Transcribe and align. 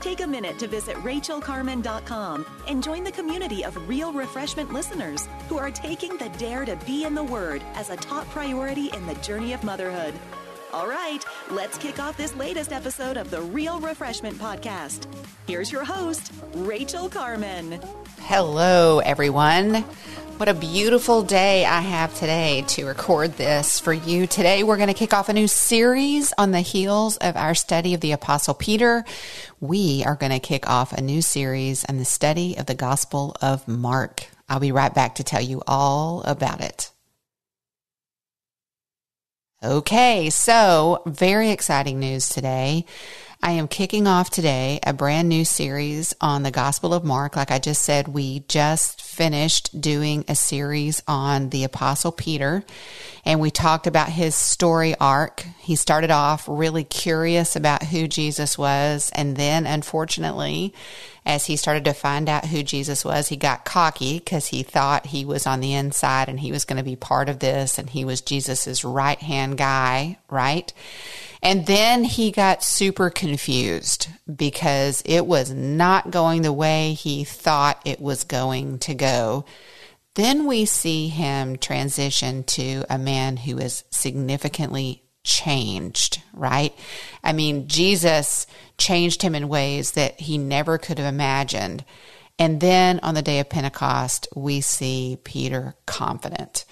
Take 0.00 0.20
a 0.20 0.26
minute 0.26 0.58
to 0.60 0.66
visit 0.66 0.96
rachelcarman.com 0.98 2.46
and 2.66 2.82
join 2.82 3.04
the 3.04 3.12
community 3.12 3.64
of 3.64 3.86
real 3.86 4.14
refreshment 4.14 4.72
listeners 4.72 5.28
who 5.46 5.58
are 5.58 5.70
taking 5.70 6.16
the 6.16 6.30
dare 6.30 6.64
to 6.64 6.74
be 6.86 7.04
in 7.04 7.14
the 7.14 7.22
Word 7.22 7.62
as 7.74 7.90
a 7.90 7.96
top 7.96 8.26
priority 8.30 8.90
in 8.94 9.06
the 9.06 9.14
journey 9.16 9.52
of 9.52 9.62
motherhood. 9.62 10.14
All 10.72 10.88
right, 10.88 11.22
let's 11.50 11.76
kick 11.76 11.98
off 11.98 12.16
this 12.16 12.34
latest 12.34 12.72
episode 12.72 13.18
of 13.18 13.30
the 13.30 13.42
Real 13.42 13.78
Refreshment 13.78 14.38
Podcast. 14.38 15.06
Here's 15.46 15.70
your 15.70 15.84
host, 15.84 16.32
Rachel 16.54 17.10
Carman. 17.10 17.78
Hello, 18.20 19.00
everyone. 19.00 19.84
What 20.40 20.48
a 20.48 20.54
beautiful 20.54 21.22
day 21.22 21.66
I 21.66 21.82
have 21.82 22.14
today 22.14 22.64
to 22.68 22.86
record 22.86 23.32
this 23.34 23.78
for 23.78 23.92
you. 23.92 24.26
Today, 24.26 24.62
we're 24.62 24.78
going 24.78 24.88
to 24.88 24.94
kick 24.94 25.12
off 25.12 25.28
a 25.28 25.34
new 25.34 25.46
series 25.46 26.32
on 26.38 26.50
the 26.50 26.62
heels 26.62 27.18
of 27.18 27.36
our 27.36 27.54
study 27.54 27.92
of 27.92 28.00
the 28.00 28.12
Apostle 28.12 28.54
Peter. 28.54 29.04
We 29.60 30.02
are 30.06 30.16
going 30.16 30.32
to 30.32 30.38
kick 30.38 30.66
off 30.66 30.94
a 30.94 31.02
new 31.02 31.20
series 31.20 31.84
on 31.84 31.98
the 31.98 32.06
study 32.06 32.56
of 32.56 32.64
the 32.64 32.74
Gospel 32.74 33.36
of 33.42 33.68
Mark. 33.68 34.28
I'll 34.48 34.60
be 34.60 34.72
right 34.72 34.94
back 34.94 35.16
to 35.16 35.24
tell 35.24 35.42
you 35.42 35.62
all 35.66 36.22
about 36.22 36.62
it. 36.62 36.90
Okay, 39.62 40.30
so 40.30 41.02
very 41.04 41.50
exciting 41.50 42.00
news 42.00 42.30
today. 42.30 42.86
I 43.42 43.52
am 43.52 43.68
kicking 43.68 44.06
off 44.06 44.28
today 44.28 44.80
a 44.82 44.92
brand 44.92 45.30
new 45.30 45.46
series 45.46 46.14
on 46.20 46.42
the 46.42 46.50
Gospel 46.50 46.92
of 46.92 47.04
Mark. 47.04 47.36
Like 47.36 47.50
I 47.50 47.58
just 47.58 47.80
said, 47.80 48.06
we 48.06 48.40
just 48.48 49.00
finished 49.00 49.80
doing 49.80 50.26
a 50.28 50.34
series 50.34 51.02
on 51.08 51.48
the 51.48 51.64
Apostle 51.64 52.12
Peter 52.12 52.62
and 53.24 53.40
we 53.40 53.50
talked 53.50 53.86
about 53.86 54.10
his 54.10 54.34
story 54.34 54.94
arc. 55.00 55.46
He 55.58 55.74
started 55.74 56.10
off 56.10 56.44
really 56.48 56.84
curious 56.84 57.56
about 57.56 57.84
who 57.84 58.06
Jesus 58.06 58.58
was. 58.58 59.10
And 59.14 59.38
then, 59.38 59.66
unfortunately, 59.66 60.74
as 61.24 61.46
he 61.46 61.56
started 61.56 61.84
to 61.84 61.92
find 61.92 62.28
out 62.28 62.46
who 62.46 62.62
Jesus 62.62 63.04
was, 63.04 63.28
he 63.28 63.36
got 63.36 63.64
cocky 63.64 64.18
because 64.18 64.48
he 64.48 64.62
thought 64.62 65.06
he 65.06 65.24
was 65.24 65.46
on 65.46 65.60
the 65.60 65.74
inside 65.74 66.28
and 66.28 66.40
he 66.40 66.52
was 66.52 66.64
going 66.64 66.78
to 66.78 66.82
be 66.82 66.96
part 66.96 67.28
of 67.28 67.38
this 67.38 67.78
and 67.78 67.90
he 67.90 68.04
was 68.04 68.20
Jesus's 68.20 68.84
right 68.84 69.18
hand 69.20 69.58
guy, 69.58 70.18
right? 70.30 70.72
And 71.42 71.66
then 71.66 72.04
he 72.04 72.30
got 72.30 72.62
super 72.62 73.10
confused 73.10 74.08
because 74.34 75.02
it 75.06 75.26
was 75.26 75.52
not 75.52 76.10
going 76.10 76.42
the 76.42 76.52
way 76.52 76.92
he 76.92 77.24
thought 77.24 77.80
it 77.84 78.00
was 78.00 78.24
going 78.24 78.78
to 78.80 78.94
go. 78.94 79.44
Then 80.16 80.46
we 80.46 80.64
see 80.64 81.08
him 81.08 81.56
transition 81.56 82.44
to 82.44 82.84
a 82.90 82.98
man 82.98 83.38
who 83.38 83.58
is 83.58 83.84
significantly 83.90 85.02
changed, 85.22 86.09
right? 86.32 86.74
I 87.22 87.32
mean, 87.32 87.68
Jesus 87.68 88.46
changed 88.78 89.22
him 89.22 89.34
in 89.34 89.48
ways 89.48 89.92
that 89.92 90.20
he 90.20 90.38
never 90.38 90.78
could 90.78 90.98
have 90.98 91.12
imagined. 91.12 91.84
And 92.38 92.60
then 92.60 93.00
on 93.02 93.14
the 93.14 93.22
day 93.22 93.40
of 93.40 93.50
Pentecost, 93.50 94.28
we 94.34 94.60
see 94.60 95.18
Peter 95.24 95.74
confident 95.86 96.64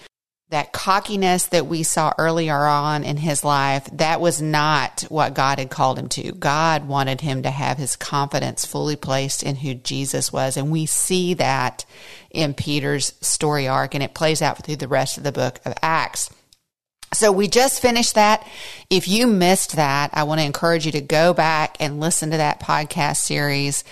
that 0.51 0.73
cockiness 0.73 1.47
that 1.47 1.67
we 1.67 1.83
saw 1.83 2.15
earlier 2.17 2.57
on 2.57 3.05
in 3.05 3.19
his 3.19 3.45
life, 3.45 3.87
that 3.93 4.21
was 4.21 4.41
not 4.41 5.03
what 5.11 5.35
God 5.35 5.59
had 5.59 5.69
called 5.69 5.99
him 5.99 6.09
to. 6.11 6.33
God 6.33 6.89
wanted 6.89 7.21
him 7.21 7.43
to 7.43 7.51
have 7.51 7.77
his 7.77 7.97
confidence 7.97 8.65
fully 8.65 8.97
placed 8.97 9.43
in 9.43 9.57
who 9.57 9.75
Jesus 9.75 10.33
was. 10.33 10.57
And 10.57 10.71
we 10.71 10.87
see 10.87 11.35
that 11.35 11.85
in 12.31 12.55
Peter's 12.55 13.13
story 13.21 13.69
arc, 13.69 13.95
and 13.95 14.03
it 14.03 14.15
plays 14.15 14.41
out 14.41 14.65
through 14.65 14.77
the 14.77 14.89
rest 14.89 15.19
of 15.19 15.25
the 15.25 15.33
book 15.33 15.61
of 15.67 15.75
Acts. 15.83 16.31
So 17.13 17.33
we 17.33 17.49
just 17.49 17.81
finished 17.81 18.15
that. 18.15 18.47
If 18.91 19.09
you 19.09 19.27
missed 19.27 19.77
that, 19.77 20.11
I 20.13 20.25
want 20.25 20.41
to 20.41 20.47
encourage 20.47 20.87
you 20.87 20.93
to 20.93 21.01
go 21.01 21.33
back 21.35 21.77
and 21.81 22.01
listen 22.01 22.31
to 22.31 22.37
that 22.37 22.61
podcast 22.61 23.17
series 23.17 23.85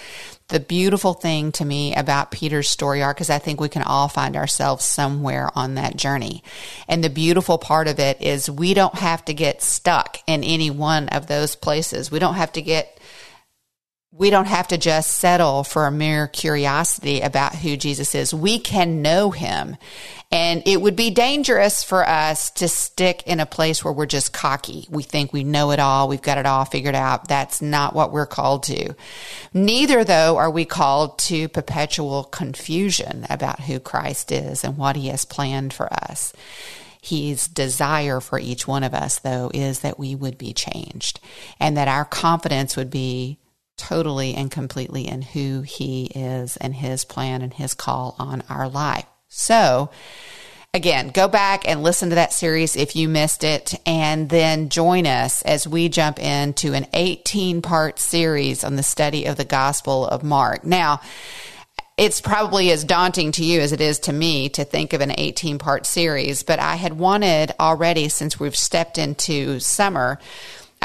the 0.48 0.60
beautiful 0.60 1.12
thing 1.12 1.50
to 1.52 1.64
me 1.64 1.94
about 1.94 2.30
Peter's 2.30 2.70
story 2.70 3.02
arc 3.02 3.20
is 3.20 3.30
I 3.30 3.38
think 3.38 3.60
we 3.60 3.68
can 3.68 3.82
all 3.82 4.06
find 4.06 4.36
ourselves 4.36 4.84
somewhere 4.84 5.50
on 5.56 5.74
that 5.74 5.96
journey. 5.96 6.44
And 6.86 7.02
the 7.02 7.10
beautiful 7.10 7.58
part 7.58 7.88
of 7.88 7.98
it 7.98 8.22
is 8.22 8.48
we 8.48 8.72
don't 8.72 8.94
have 8.94 9.24
to 9.24 9.34
get 9.34 9.60
stuck 9.60 10.18
in 10.26 10.44
any 10.44 10.70
one 10.70 11.08
of 11.08 11.26
those 11.26 11.56
places. 11.56 12.12
We 12.12 12.20
don't 12.20 12.34
have 12.34 12.52
to 12.52 12.62
get 12.62 12.96
we 14.12 14.30
don't 14.30 14.46
have 14.46 14.68
to 14.68 14.78
just 14.78 15.10
settle 15.12 15.62
for 15.62 15.86
a 15.86 15.90
mere 15.90 16.26
curiosity 16.26 17.20
about 17.20 17.54
who 17.54 17.76
Jesus 17.76 18.14
is. 18.14 18.32
We 18.32 18.58
can 18.58 19.02
know 19.02 19.30
him. 19.30 19.76
And 20.32 20.62
it 20.66 20.80
would 20.80 20.96
be 20.96 21.10
dangerous 21.10 21.84
for 21.84 22.06
us 22.06 22.50
to 22.52 22.66
stick 22.66 23.22
in 23.26 23.40
a 23.40 23.46
place 23.46 23.84
where 23.84 23.92
we're 23.92 24.06
just 24.06 24.32
cocky. 24.32 24.86
We 24.90 25.02
think 25.02 25.32
we 25.32 25.44
know 25.44 25.70
it 25.70 25.78
all. 25.78 26.08
We've 26.08 26.22
got 26.22 26.38
it 26.38 26.46
all 26.46 26.64
figured 26.64 26.94
out. 26.94 27.28
That's 27.28 27.62
not 27.62 27.94
what 27.94 28.10
we're 28.10 28.26
called 28.26 28.64
to. 28.64 28.94
Neither, 29.52 30.02
though, 30.02 30.36
are 30.36 30.50
we 30.50 30.64
called 30.64 31.18
to 31.20 31.48
perpetual 31.48 32.24
confusion 32.24 33.26
about 33.30 33.60
who 33.60 33.78
Christ 33.78 34.32
is 34.32 34.64
and 34.64 34.76
what 34.76 34.96
he 34.96 35.08
has 35.08 35.24
planned 35.24 35.72
for 35.72 35.92
us. 35.92 36.32
His 37.00 37.46
desire 37.46 38.20
for 38.20 38.38
each 38.38 38.66
one 38.66 38.82
of 38.82 38.94
us, 38.94 39.20
though, 39.20 39.50
is 39.54 39.80
that 39.80 39.98
we 39.98 40.16
would 40.16 40.38
be 40.38 40.52
changed 40.52 41.20
and 41.60 41.76
that 41.76 41.86
our 41.86 42.04
confidence 42.04 42.76
would 42.76 42.90
be 42.90 43.38
totally 43.76 44.34
and 44.34 44.50
completely 44.50 45.06
in 45.06 45.22
who 45.22 45.62
He 45.62 46.06
is 46.06 46.56
and 46.56 46.74
His 46.74 47.04
plan 47.04 47.42
and 47.42 47.52
His 47.52 47.74
call 47.74 48.16
on 48.18 48.42
our 48.48 48.68
life. 48.68 49.06
So, 49.28 49.90
again, 50.72 51.08
go 51.08 51.28
back 51.28 51.68
and 51.68 51.82
listen 51.82 52.10
to 52.10 52.14
that 52.16 52.32
series 52.32 52.76
if 52.76 52.96
you 52.96 53.08
missed 53.08 53.44
it, 53.44 53.74
and 53.86 54.28
then 54.28 54.68
join 54.68 55.06
us 55.06 55.42
as 55.42 55.66
we 55.66 55.88
jump 55.88 56.18
into 56.18 56.72
an 56.72 56.86
18 56.92 57.62
part 57.62 57.98
series 57.98 58.64
on 58.64 58.76
the 58.76 58.82
study 58.82 59.26
of 59.26 59.36
the 59.36 59.44
Gospel 59.44 60.06
of 60.06 60.22
Mark. 60.22 60.64
Now, 60.64 61.00
it's 61.96 62.20
probably 62.20 62.70
as 62.70 62.84
daunting 62.84 63.32
to 63.32 63.44
you 63.44 63.60
as 63.60 63.72
it 63.72 63.80
is 63.80 64.00
to 64.00 64.12
me 64.12 64.50
to 64.50 64.64
think 64.64 64.92
of 64.92 65.00
an 65.00 65.14
18 65.16 65.58
part 65.58 65.86
series, 65.86 66.42
but 66.42 66.58
I 66.58 66.76
had 66.76 66.98
wanted 66.98 67.54
already 67.58 68.10
since 68.10 68.38
we've 68.38 68.56
stepped 68.56 68.98
into 68.98 69.60
summer 69.60 70.18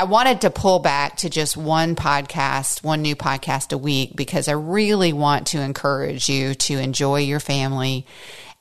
I 0.01 0.05
wanted 0.05 0.41
to 0.41 0.49
pull 0.49 0.79
back 0.79 1.17
to 1.17 1.29
just 1.29 1.55
one 1.55 1.95
podcast, 1.95 2.83
one 2.83 3.03
new 3.03 3.15
podcast 3.15 3.71
a 3.71 3.77
week, 3.77 4.15
because 4.15 4.47
I 4.47 4.53
really 4.53 5.13
want 5.13 5.45
to 5.49 5.61
encourage 5.61 6.27
you 6.27 6.55
to 6.55 6.79
enjoy 6.79 7.19
your 7.19 7.39
family 7.39 8.07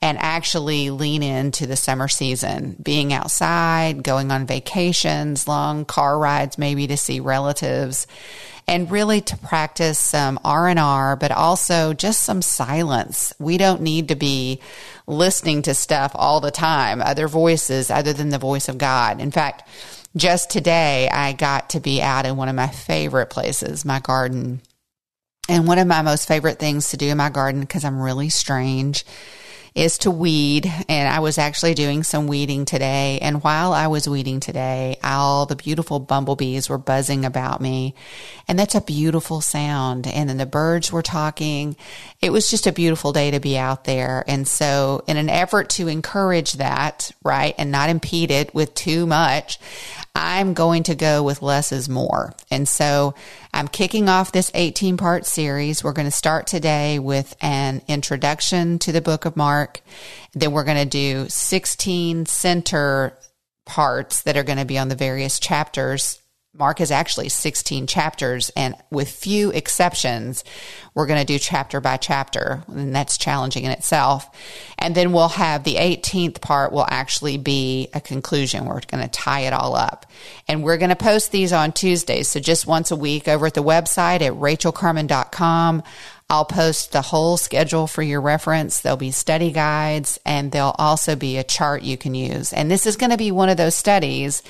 and 0.03 0.19
actually 0.19 0.91
lean 0.91 1.23
into 1.23 1.65
the 1.65 1.75
summer 1.75 2.07
season, 2.07 2.75
being 2.79 3.11
outside, 3.11 4.03
going 4.03 4.29
on 4.29 4.45
vacations, 4.45 5.47
long 5.47 5.83
car 5.83 6.19
rides, 6.19 6.59
maybe 6.59 6.85
to 6.85 6.95
see 6.95 7.19
relatives, 7.19 8.05
and 8.67 8.91
really 8.91 9.21
to 9.21 9.35
practice 9.35 9.97
some 9.97 10.39
R&R, 10.45 11.15
but 11.15 11.31
also 11.31 11.93
just 11.93 12.21
some 12.21 12.43
silence. 12.43 13.33
We 13.39 13.57
don't 13.57 13.81
need 13.81 14.09
to 14.09 14.15
be 14.15 14.59
listening 15.07 15.63
to 15.63 15.73
stuff 15.73 16.11
all 16.13 16.39
the 16.39 16.51
time, 16.51 17.01
other 17.01 17.27
voices 17.27 17.89
other 17.89 18.13
than 18.13 18.29
the 18.29 18.37
voice 18.37 18.69
of 18.69 18.77
God. 18.77 19.19
In 19.19 19.31
fact, 19.31 19.67
just 20.15 20.49
today, 20.49 21.09
I 21.11 21.33
got 21.33 21.71
to 21.71 21.79
be 21.79 22.01
out 22.01 22.25
in 22.25 22.37
one 22.37 22.49
of 22.49 22.55
my 22.55 22.67
favorite 22.67 23.29
places, 23.29 23.85
my 23.85 23.99
garden. 23.99 24.61
And 25.49 25.67
one 25.67 25.79
of 25.79 25.87
my 25.87 26.01
most 26.01 26.27
favorite 26.27 26.59
things 26.59 26.89
to 26.89 26.97
do 26.97 27.07
in 27.07 27.17
my 27.17 27.29
garden, 27.29 27.61
because 27.61 27.83
I'm 27.83 27.99
really 27.99 28.29
strange, 28.29 29.03
is 29.73 29.97
to 29.99 30.11
weed. 30.11 30.71
And 30.89 31.07
I 31.07 31.19
was 31.19 31.37
actually 31.37 31.73
doing 31.73 32.03
some 32.03 32.27
weeding 32.27 32.65
today. 32.65 33.19
And 33.21 33.41
while 33.41 33.73
I 33.73 33.87
was 33.87 34.07
weeding 34.07 34.39
today, 34.39 34.97
all 35.03 35.45
the 35.45 35.55
beautiful 35.55 35.99
bumblebees 35.99 36.69
were 36.69 36.77
buzzing 36.77 37.25
about 37.25 37.61
me. 37.61 37.95
And 38.47 38.59
that's 38.59 38.75
a 38.75 38.81
beautiful 38.81 39.39
sound. 39.39 40.07
And 40.07 40.29
then 40.29 40.37
the 40.37 40.45
birds 40.45 40.91
were 40.91 41.01
talking. 41.01 41.77
It 42.21 42.31
was 42.31 42.49
just 42.49 42.67
a 42.67 42.73
beautiful 42.73 43.13
day 43.13 43.31
to 43.31 43.39
be 43.39 43.57
out 43.57 43.85
there. 43.85 44.25
And 44.27 44.47
so 44.47 45.03
in 45.07 45.17
an 45.17 45.29
effort 45.29 45.69
to 45.71 45.87
encourage 45.87 46.53
that, 46.53 47.11
right, 47.23 47.55
and 47.57 47.71
not 47.71 47.89
impede 47.89 48.31
it 48.31 48.53
with 48.53 48.73
too 48.73 49.07
much, 49.07 49.57
I'm 50.13 50.53
going 50.53 50.83
to 50.83 50.95
go 50.95 51.23
with 51.23 51.41
less 51.41 51.71
is 51.71 51.87
more. 51.87 52.33
And 52.49 52.67
so 52.67 53.15
I'm 53.53 53.67
kicking 53.67 54.09
off 54.09 54.31
this 54.31 54.51
18 54.53 54.97
part 54.97 55.25
series. 55.25 55.83
We're 55.83 55.93
going 55.93 56.07
to 56.07 56.11
start 56.11 56.47
today 56.47 56.99
with 56.99 57.35
an 57.41 57.81
introduction 57.87 58.79
to 58.79 58.91
the 58.91 59.01
book 59.01 59.25
of 59.25 59.37
Mark. 59.37 59.81
Then 60.33 60.51
we're 60.51 60.63
going 60.63 60.77
to 60.77 60.85
do 60.85 61.29
16 61.29 62.25
center 62.25 63.17
parts 63.65 64.23
that 64.23 64.37
are 64.37 64.43
going 64.43 64.57
to 64.57 64.65
be 64.65 64.77
on 64.77 64.89
the 64.89 64.95
various 64.95 65.39
chapters 65.39 66.20
Mark 66.53 66.81
is 66.81 66.91
actually 66.91 67.29
16 67.29 67.87
chapters, 67.87 68.51
and 68.57 68.75
with 68.89 69.09
few 69.09 69.51
exceptions, 69.51 70.43
we're 70.93 71.07
going 71.07 71.19
to 71.19 71.25
do 71.25 71.39
chapter 71.39 71.79
by 71.79 71.95
chapter, 71.95 72.61
and 72.67 72.93
that's 72.93 73.17
challenging 73.17 73.63
in 73.63 73.71
itself. 73.71 74.29
And 74.77 74.93
then 74.93 75.13
we'll 75.13 75.29
have 75.29 75.63
the 75.63 75.75
18th 75.75 76.41
part 76.41 76.73
will 76.73 76.85
actually 76.89 77.37
be 77.37 77.87
a 77.93 78.01
conclusion. 78.01 78.65
We're 78.65 78.81
going 78.81 79.01
to 79.01 79.09
tie 79.09 79.41
it 79.41 79.53
all 79.53 79.75
up. 79.75 80.05
And 80.45 80.61
we're 80.61 80.77
going 80.77 80.89
to 80.89 80.97
post 80.97 81.31
these 81.31 81.53
on 81.53 81.71
Tuesdays, 81.71 82.27
so 82.27 82.41
just 82.41 82.67
once 82.67 82.91
a 82.91 82.97
week 82.97 83.29
over 83.29 83.45
at 83.45 83.53
the 83.53 83.63
website 83.63 84.21
at 84.21 84.33
rachelcarman.com. 84.33 85.83
I'll 86.29 86.45
post 86.45 86.91
the 86.91 87.01
whole 87.01 87.37
schedule 87.37 87.87
for 87.87 88.01
your 88.01 88.19
reference. 88.19 88.81
There'll 88.81 88.97
be 88.97 89.11
study 89.11 89.53
guides, 89.53 90.19
and 90.25 90.51
there'll 90.51 90.75
also 90.77 91.15
be 91.15 91.37
a 91.37 91.45
chart 91.45 91.81
you 91.81 91.95
can 91.95 92.13
use. 92.13 92.51
And 92.51 92.69
this 92.69 92.85
is 92.85 92.97
going 92.97 93.11
to 93.11 93.17
be 93.17 93.31
one 93.31 93.47
of 93.47 93.55
those 93.55 93.75
studies 93.75 94.43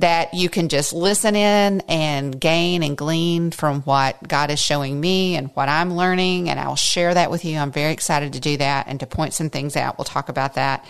that 0.00 0.32
you 0.32 0.48
can 0.48 0.68
just 0.68 0.92
listen 0.92 1.36
in 1.36 1.82
and 1.82 2.40
gain 2.40 2.82
and 2.82 2.96
glean 2.96 3.50
from 3.50 3.82
what 3.82 4.26
God 4.26 4.50
is 4.50 4.58
showing 4.58 4.98
me 4.98 5.36
and 5.36 5.50
what 5.54 5.68
I'm 5.68 5.94
learning. 5.94 6.48
And 6.48 6.58
I'll 6.58 6.76
share 6.76 7.12
that 7.14 7.30
with 7.30 7.44
you. 7.44 7.58
I'm 7.58 7.72
very 7.72 7.92
excited 7.92 8.32
to 8.32 8.40
do 8.40 8.56
that 8.56 8.88
and 8.88 8.98
to 9.00 9.06
point 9.06 9.34
some 9.34 9.50
things 9.50 9.76
out. 9.76 9.98
We'll 9.98 10.06
talk 10.06 10.28
about 10.28 10.54
that. 10.54 10.84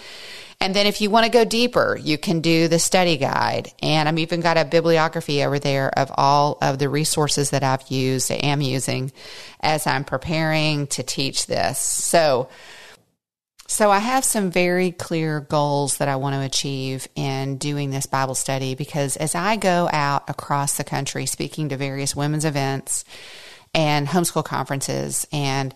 And 0.62 0.76
then 0.76 0.86
if 0.86 1.00
you 1.00 1.08
want 1.08 1.24
to 1.24 1.32
go 1.32 1.44
deeper, 1.44 1.98
you 2.00 2.18
can 2.18 2.40
do 2.40 2.68
the 2.68 2.78
study 2.78 3.16
guide. 3.16 3.72
And 3.82 4.08
I'm 4.08 4.18
even 4.18 4.40
got 4.40 4.58
a 4.58 4.64
bibliography 4.64 5.42
over 5.42 5.58
there 5.58 5.88
of 5.98 6.12
all 6.14 6.58
of 6.60 6.78
the 6.78 6.90
resources 6.90 7.50
that 7.50 7.64
I've 7.64 7.90
used, 7.90 8.30
am 8.30 8.60
using 8.60 9.10
as 9.60 9.86
I'm 9.86 10.04
preparing 10.04 10.86
to 10.88 11.02
teach 11.02 11.46
this. 11.46 11.78
So, 11.78 12.50
so 13.70 13.88
I 13.88 14.00
have 14.00 14.24
some 14.24 14.50
very 14.50 14.90
clear 14.90 15.38
goals 15.38 15.98
that 15.98 16.08
I 16.08 16.16
want 16.16 16.34
to 16.34 16.40
achieve 16.40 17.06
in 17.14 17.56
doing 17.56 17.90
this 17.90 18.06
Bible 18.06 18.34
study 18.34 18.74
because 18.74 19.16
as 19.16 19.36
I 19.36 19.54
go 19.54 19.88
out 19.92 20.28
across 20.28 20.76
the 20.76 20.82
country 20.82 21.24
speaking 21.24 21.68
to 21.68 21.76
various 21.76 22.16
women's 22.16 22.44
events 22.44 23.04
and 23.72 24.08
homeschool 24.08 24.44
conferences 24.44 25.24
and 25.30 25.72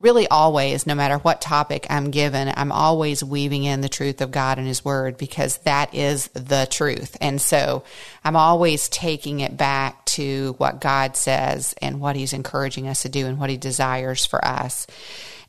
really 0.00 0.26
always, 0.28 0.86
no 0.86 0.94
matter 0.94 1.18
what 1.18 1.42
topic 1.42 1.86
I'm 1.90 2.10
given, 2.10 2.50
I'm 2.56 2.72
always 2.72 3.22
weaving 3.22 3.64
in 3.64 3.82
the 3.82 3.90
truth 3.90 4.22
of 4.22 4.30
God 4.30 4.56
and 4.56 4.66
His 4.66 4.82
Word 4.82 5.18
because 5.18 5.58
that 5.58 5.94
is 5.94 6.28
the 6.28 6.66
truth. 6.70 7.18
And 7.20 7.38
so 7.38 7.84
I'm 8.24 8.34
always 8.34 8.88
taking 8.88 9.40
it 9.40 9.58
back 9.58 10.06
to 10.06 10.54
what 10.56 10.80
God 10.80 11.16
says 11.16 11.74
and 11.82 12.00
what 12.00 12.16
He's 12.16 12.32
encouraging 12.32 12.88
us 12.88 13.02
to 13.02 13.10
do 13.10 13.26
and 13.26 13.38
what 13.38 13.50
He 13.50 13.58
desires 13.58 14.24
for 14.24 14.42
us. 14.42 14.86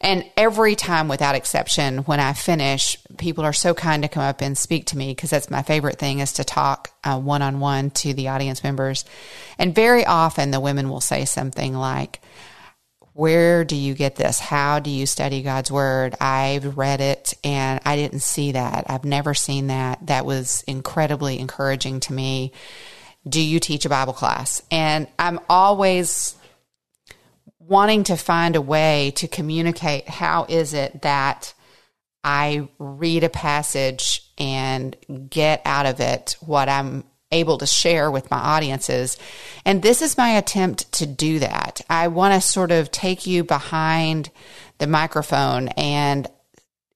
And 0.04 0.26
every 0.36 0.76
time, 0.76 1.08
without 1.08 1.36
exception, 1.36 2.00
when 2.00 2.20
I 2.20 2.34
finish, 2.34 2.98
people 3.18 3.46
are 3.46 3.54
so 3.54 3.74
kind 3.74 4.02
to 4.02 4.10
come 4.10 4.24
up 4.24 4.42
and 4.42 4.58
speak 4.58 4.88
to 4.88 4.98
me 4.98 5.12
because 5.12 5.30
that's 5.30 5.52
my 5.52 5.62
favorite 5.62 6.00
thing 6.00 6.20
is 6.20 6.34
to 6.34 6.44
talk 6.44 6.90
one 7.06 7.44
on 7.44 7.60
one 7.60 7.92
to 7.92 8.14
the 8.14 8.30
audience 8.30 8.64
members. 8.64 9.06
And 9.60 9.76
very 9.76 10.06
often, 10.06 10.50
the 10.50 10.60
women 10.60 10.90
will 10.90 11.02
say 11.02 11.26
something 11.26 11.76
like, 11.76 12.20
where 13.14 13.64
do 13.64 13.76
you 13.76 13.94
get 13.94 14.16
this? 14.16 14.40
How 14.40 14.80
do 14.80 14.90
you 14.90 15.06
study 15.06 15.44
God's 15.44 15.72
word? 15.72 16.16
I've 16.20 16.78
read 16.78 17.02
it 17.02 17.34
and 17.44 17.82
I 17.86 17.98
didn't 17.98 18.22
see 18.22 18.54
that. 18.54 18.86
I've 18.88 19.06
never 19.06 19.34
seen 19.34 19.68
that. 19.68 20.08
That 20.08 20.26
was 20.26 20.64
incredibly 20.66 21.38
encouraging 21.38 22.00
to 22.02 22.14
me. 22.14 22.54
Do 23.28 23.42
you 23.42 23.60
teach 23.60 23.86
a 23.86 23.90
Bible 23.90 24.14
class? 24.14 24.64
And 24.72 25.08
I'm 25.20 25.42
always 25.50 26.36
wanting 27.68 28.04
to 28.06 28.18
find 28.18 28.56
a 28.56 28.62
way 28.62 29.12
to 29.16 29.28
communicate 29.28 30.10
how 30.10 30.46
is 30.50 30.74
it 30.74 31.02
that 31.04 31.54
I 32.24 32.68
read 32.78 33.24
a 33.24 33.30
passage 33.30 34.30
and 34.38 34.96
get 35.30 35.62
out 35.66 35.86
of 35.86 36.00
it 36.00 36.36
what 36.42 36.70
I'm 36.70 37.04
able 37.32 37.58
to 37.60 37.66
share 37.66 38.12
with 38.12 38.30
my 38.30 38.38
audiences. 38.38 39.18
And 39.66 39.82
this 39.82 40.02
is 40.02 40.18
my 40.18 40.32
attempt 40.32 40.92
to 40.94 41.06
do 41.06 41.40
that. 41.40 41.82
I 41.90 42.10
want 42.10 42.34
to 42.34 42.42
sort 42.42 42.72
of 42.72 42.92
take 42.92 43.26
you 43.26 43.44
behind 43.44 44.30
the 44.80 44.88
microphone 44.88 45.70
and 45.70 46.28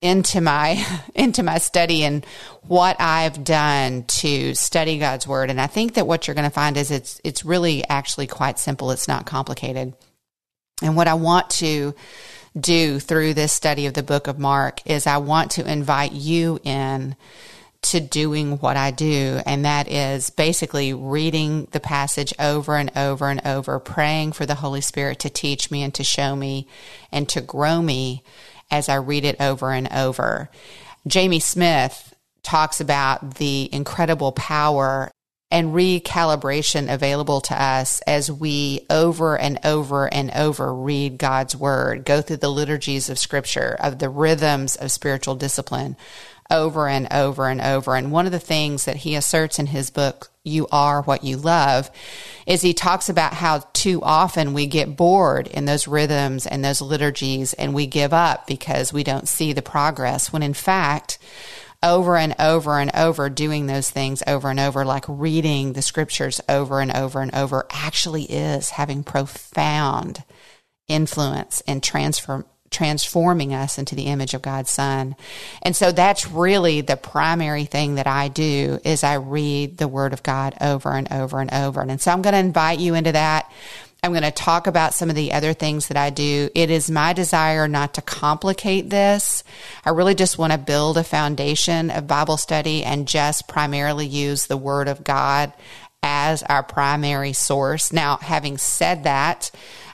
into 0.01 0.41
my 0.41 0.85
into 1.15 1.41
my 1.41 1.57
study 1.57 2.03
and 2.03 2.25
what 2.63 2.97
I've 2.99 3.43
done 3.43 4.03
to 4.03 4.53
study 4.53 4.99
God's 4.99 5.27
word 5.27 5.49
and 5.49 5.61
I 5.61 5.67
think 5.67 5.93
that 5.93 6.05
what 6.05 6.27
you're 6.27 6.35
going 6.35 6.49
to 6.49 6.53
find 6.53 6.75
is 6.77 6.91
it's 6.91 7.21
it's 7.23 7.45
really 7.45 7.87
actually 7.87 8.27
quite 8.27 8.59
simple 8.59 8.91
it's 8.91 9.07
not 9.07 9.25
complicated 9.25 9.93
and 10.81 10.95
what 10.95 11.07
I 11.07 11.13
want 11.13 11.49
to 11.51 11.93
do 12.59 12.99
through 12.99 13.33
this 13.33 13.51
study 13.51 13.85
of 13.85 13.93
the 13.93 14.03
book 14.03 14.27
of 14.27 14.39
Mark 14.39 14.85
is 14.85 15.07
I 15.07 15.17
want 15.17 15.51
to 15.51 15.69
invite 15.69 16.13
you 16.13 16.59
in 16.63 17.15
to 17.83 17.99
doing 17.99 18.57
what 18.57 18.77
I 18.77 18.89
do, 18.89 19.39
and 19.45 19.65
that 19.65 19.87
is 19.87 20.31
basically 20.31 20.93
reading 20.93 21.67
the 21.71 21.79
passage 21.79 22.33
over 22.39 22.75
and 22.77 22.91
over 22.95 23.29
and 23.29 23.45
over, 23.45 23.79
praying 23.79 24.31
for 24.31 24.45
the 24.45 24.55
Holy 24.55 24.81
Spirit 24.81 25.19
to 25.19 25.29
teach 25.29 25.69
me 25.69 25.83
and 25.83 25.93
to 25.93 26.03
show 26.03 26.35
me 26.35 26.67
and 27.11 27.29
to 27.29 27.41
grow 27.41 27.81
me 27.81 28.23
as 28.71 28.89
I 28.89 28.95
read 28.95 29.23
it 29.23 29.39
over 29.39 29.71
and 29.71 29.91
over. 29.93 30.49
Jamie 31.05 31.39
Smith 31.39 32.15
talks 32.41 32.81
about 32.81 33.35
the 33.35 33.69
incredible 33.71 34.31
power 34.31 35.11
and 35.55 35.73
recalibration 35.73 36.93
available 36.93 37.39
to 37.39 37.55
us 37.55 38.01
as 38.01 38.29
we 38.29 38.85
over 38.89 39.37
and 39.37 39.57
over 39.63 40.05
and 40.13 40.29
over 40.35 40.75
read 40.75 41.17
God's 41.17 41.55
word, 41.55 42.03
go 42.03 42.21
through 42.21 42.35
the 42.37 42.51
liturgies 42.51 43.09
of 43.09 43.17
scripture, 43.17 43.77
of 43.79 43.99
the 43.99 44.09
rhythms 44.09 44.75
of 44.75 44.91
spiritual 44.91 45.35
discipline 45.35 45.95
over 46.51 46.89
and 46.89 47.07
over 47.09 47.47
and 47.47 47.61
over. 47.61 47.95
And 47.95 48.11
one 48.11 48.25
of 48.25 48.33
the 48.33 48.37
things 48.39 48.83
that 48.83 48.97
he 48.97 49.15
asserts 49.15 49.57
in 49.57 49.67
his 49.67 49.89
book, 49.89 50.29
You 50.43 50.67
Are 50.73 51.01
What 51.03 51.23
You 51.23 51.37
Love, 51.37 51.89
is 52.45 52.61
he 52.61 52.73
talks 52.73 53.07
about 53.07 53.33
how 53.33 53.59
too 53.71 54.01
often 54.03 54.53
we 54.53 54.67
get 54.67 54.97
bored 54.97 55.47
in 55.47 55.63
those 55.63 55.87
rhythms 55.87 56.45
and 56.45 56.65
those 56.65 56.81
liturgies 56.81 57.53
and 57.53 57.73
we 57.73 57.87
give 57.87 58.11
up 58.11 58.45
because 58.45 58.91
we 58.91 59.05
don't 59.05 59.29
see 59.29 59.53
the 59.53 59.61
progress 59.61 60.33
when 60.33 60.43
in 60.43 60.53
fact, 60.53 61.17
over 61.85 62.17
and 62.17 62.35
over 62.39 62.79
and 62.79 62.93
over 62.95 63.29
doing 63.29 63.67
those 63.67 63.89
things 63.89 64.23
over 64.25 64.49
and 64.49 64.59
over, 64.59 64.83
like 64.83 65.05
reading 65.07 65.73
the 65.73 65.81
scriptures 65.81 66.41
over 66.49 66.81
and 66.81 66.91
over 66.91 67.21
and 67.21 67.33
over, 67.35 67.65
actually 67.69 68.23
is 68.23 68.71
having 68.71 69.03
profound 69.03 70.23
influence 70.87 71.61
and 71.67 71.81
transform 71.81 72.45
transforming 72.71 73.53
us 73.53 73.77
into 73.77 73.95
the 73.95 74.07
image 74.07 74.33
of 74.33 74.41
God's 74.41 74.69
son. 74.69 75.15
And 75.61 75.75
so 75.75 75.93
that's 75.93 76.29
really 76.29 76.81
the 76.81 76.97
primary 76.97 77.63
thing 77.63 77.95
that 77.95 78.07
I 78.07 78.27
do 78.27 78.79
is 78.83 79.03
I 79.03 79.13
read 79.13 79.77
the 79.77 79.87
word 79.87 80.11
of 80.11 80.23
God 80.23 80.55
over 80.59 80.91
and 80.91 81.09
over 81.13 81.39
and 81.39 81.53
over. 81.53 81.81
And 81.81 82.01
so 82.01 82.11
I'm 82.11 82.21
going 82.21 82.33
to 82.33 82.39
invite 82.39 82.79
you 82.79 82.95
into 82.95 83.13
that. 83.13 83.49
I'm 84.05 84.11
going 84.11 84.21
to 84.21 84.29
talk 84.29 84.67
about 84.67 84.93
some 84.93 85.09
of 85.09 85.15
the 85.15 85.33
other 85.33 85.53
things 85.53 85.87
that 85.87 85.97
I 85.97 86.11
do. 86.11 86.51
It 86.53 86.69
is 86.69 86.91
my 86.91 87.13
desire 87.13 87.67
not 87.67 87.95
to 87.95 88.03
complicate 88.03 88.91
this. 88.91 89.43
I 89.83 89.89
really 89.89 90.13
just 90.13 90.37
want 90.37 90.53
to 90.53 90.59
build 90.59 90.99
a 90.99 91.03
foundation 91.03 91.89
of 91.89 92.05
Bible 92.05 92.37
study 92.37 92.83
and 92.83 93.07
just 93.07 93.47
primarily 93.47 94.05
use 94.05 94.45
the 94.45 94.57
Word 94.57 94.87
of 94.87 95.03
God 95.03 95.53
as 96.03 96.43
our 96.43 96.61
primary 96.61 97.33
source. 97.33 97.91
Now, 97.91 98.17
having 98.17 98.59
said 98.59 99.05
that, 99.05 99.49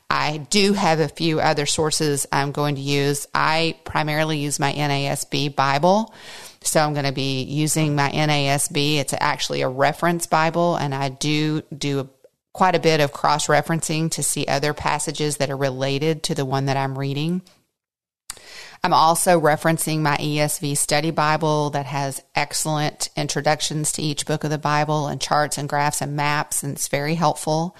I 0.09 0.39
do 0.39 0.73
have 0.73 0.99
a 0.99 1.07
few 1.07 1.39
other 1.39 1.65
sources 1.65 2.27
I'm 2.33 2.51
going 2.51 2.75
to 2.75 2.81
use. 2.81 3.27
I 3.33 3.79
primarily 3.85 4.39
use 4.39 4.59
my 4.59 4.73
NASB 4.73 5.55
Bible. 5.55 6.13
So 6.63 6.81
I'm 6.81 6.91
going 6.91 7.05
to 7.05 7.13
be 7.13 7.43
using 7.43 7.95
my 7.95 8.11
NASB. 8.11 8.97
It's 8.97 9.13
actually 9.17 9.61
a 9.61 9.69
reference 9.69 10.27
Bible, 10.27 10.75
and 10.75 10.93
I 10.93 11.07
do 11.07 11.61
do 11.75 12.09
quite 12.53 12.75
a 12.75 12.79
bit 12.79 12.99
of 12.99 13.13
cross 13.13 13.47
referencing 13.47 14.11
to 14.11 14.23
see 14.23 14.45
other 14.45 14.73
passages 14.73 15.37
that 15.37 15.49
are 15.49 15.57
related 15.57 16.23
to 16.23 16.35
the 16.35 16.45
one 16.45 16.65
that 16.65 16.77
I'm 16.77 16.97
reading. 16.97 17.41
I'm 18.83 18.93
also 18.93 19.39
referencing 19.39 19.99
my 19.99 20.17
ESV 20.17 20.75
study 20.75 21.11
Bible 21.11 21.69
that 21.71 21.85
has 21.85 22.23
excellent 22.33 23.09
introductions 23.15 23.91
to 23.93 24.01
each 24.01 24.25
book 24.25 24.43
of 24.43 24.49
the 24.49 24.57
Bible 24.57 25.07
and 25.07 25.21
charts 25.21 25.57
and 25.57 25.69
graphs 25.69 26.01
and 26.01 26.15
maps, 26.15 26.63
and 26.63 26.73
it's 26.73 26.87
very 26.87 27.13
helpful. 27.13 27.75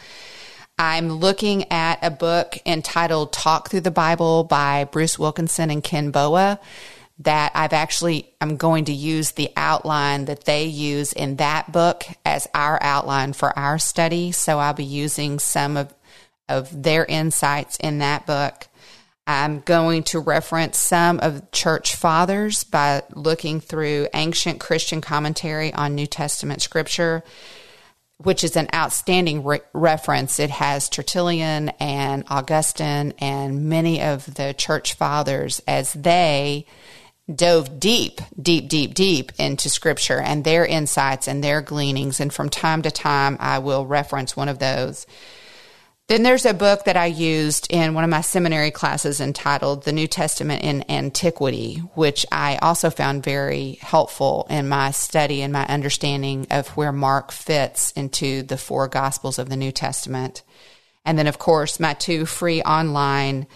I'm 0.78 1.12
looking 1.12 1.72
at 1.72 2.00
a 2.04 2.12
book 2.12 2.58
entitled 2.66 3.34
Talk 3.34 3.70
Through 3.70 3.82
the 3.82 3.92
Bible 3.92 4.44
by 4.44 4.84
Bruce 4.86 5.18
Wilkinson 5.18 5.72
and 5.72 5.84
Ken 5.84 6.12
Boa 6.12 6.60
that 7.24 7.52
I've 7.56 7.74
actually 7.74 8.34
I'm 8.42 8.58
going 8.58 8.86
to 8.86 8.94
use 8.94 9.32
the 9.32 9.50
outline 9.56 10.26
that 10.26 10.46
they 10.46 10.66
use 10.66 11.14
in 11.14 11.38
that 11.38 11.72
book 11.72 12.04
as 12.26 12.48
our 12.54 12.82
outline 12.82 13.34
for 13.34 13.58
our 13.58 13.78
study. 13.78 14.32
So 14.32 14.60
I'll 14.60 14.74
be 14.74 14.84
using 14.84 15.40
some 15.40 15.78
of 15.78 15.94
of 16.50 16.84
their 16.84 17.06
insights 17.06 17.78
in 17.78 18.00
that 18.00 18.26
book. 18.26 18.68
I'm 19.28 19.60
going 19.62 20.04
to 20.06 20.20
reference 20.20 20.78
some 20.78 21.20
of 21.20 21.52
church 21.52 21.96
fathers 21.96 22.64
by 22.64 23.04
looking 23.14 23.62
through 23.62 24.08
ancient 24.14 24.60
Christian 24.60 25.00
commentary 25.00 25.74
on 25.74 25.96
New 25.96 26.08
Testament 26.08 26.62
scripture, 26.62 27.24
which 28.18 28.44
is 28.44 28.58
an 28.58 28.68
outstanding 28.74 29.44
re- 29.44 29.62
reference. 29.74 30.40
It 30.40 30.50
has 30.50 30.90
Tertullian 30.90 31.70
and 31.80 32.26
Augustine 32.30 33.14
and 33.20 33.70
many 33.70 34.02
of 34.02 34.34
the 34.34 34.54
church 34.54 34.96
fathers 34.96 35.62
as 35.68 35.94
they 35.94 36.66
dove 37.36 37.80
deep, 37.80 38.22
deep, 38.42 38.70
deep, 38.70 38.94
deep 38.94 39.32
into 39.38 39.70
scripture 39.70 40.20
and 40.20 40.44
their 40.44 40.66
insights 40.66 41.28
and 41.28 41.44
their 41.44 41.62
gleanings. 41.62 42.20
And 42.20 42.34
from 42.34 42.50
time 42.50 42.82
to 42.84 42.92
time, 42.92 43.38
I 43.40 43.60
will 43.60 43.86
reference 43.86 44.36
one 44.36 44.50
of 44.50 44.60
those. 44.60 45.06
Then 46.08 46.24
there's 46.24 46.46
a 46.46 46.54
book 46.54 46.84
that 46.84 46.98
I 46.98 47.06
used 47.06 47.68
in 47.72 47.94
one 47.94 48.04
of 48.04 48.10
my 48.10 48.20
seminary 48.20 48.70
classes 48.70 49.22
entitled 49.22 49.84
The 49.84 49.94
New 49.94 50.08
Testament 50.08 50.62
in 50.62 50.84
Antiquity, 50.92 51.76
which 51.96 52.26
I 52.32 52.58
also 52.58 52.90
found 52.90 53.24
very 53.24 53.78
helpful 53.80 54.46
in 54.50 54.68
my 54.68 54.92
study 54.92 55.42
and 55.42 55.54
my 55.54 55.66
understanding 55.68 56.48
of 56.52 56.68
where 56.76 56.92
Mark 56.92 57.32
fits 57.32 57.92
into 57.92 58.44
the 58.44 58.58
four 58.58 58.90
Gospels 58.90 59.40
of 59.40 59.48
the 59.48 59.56
New 59.56 59.72
Testament. 59.72 60.44
And 61.06 61.18
then, 61.18 61.28
of 61.28 61.40
course, 61.40 61.80
my 61.80 61.94
two 61.94 62.26
free 62.26 62.62
online 62.62 63.48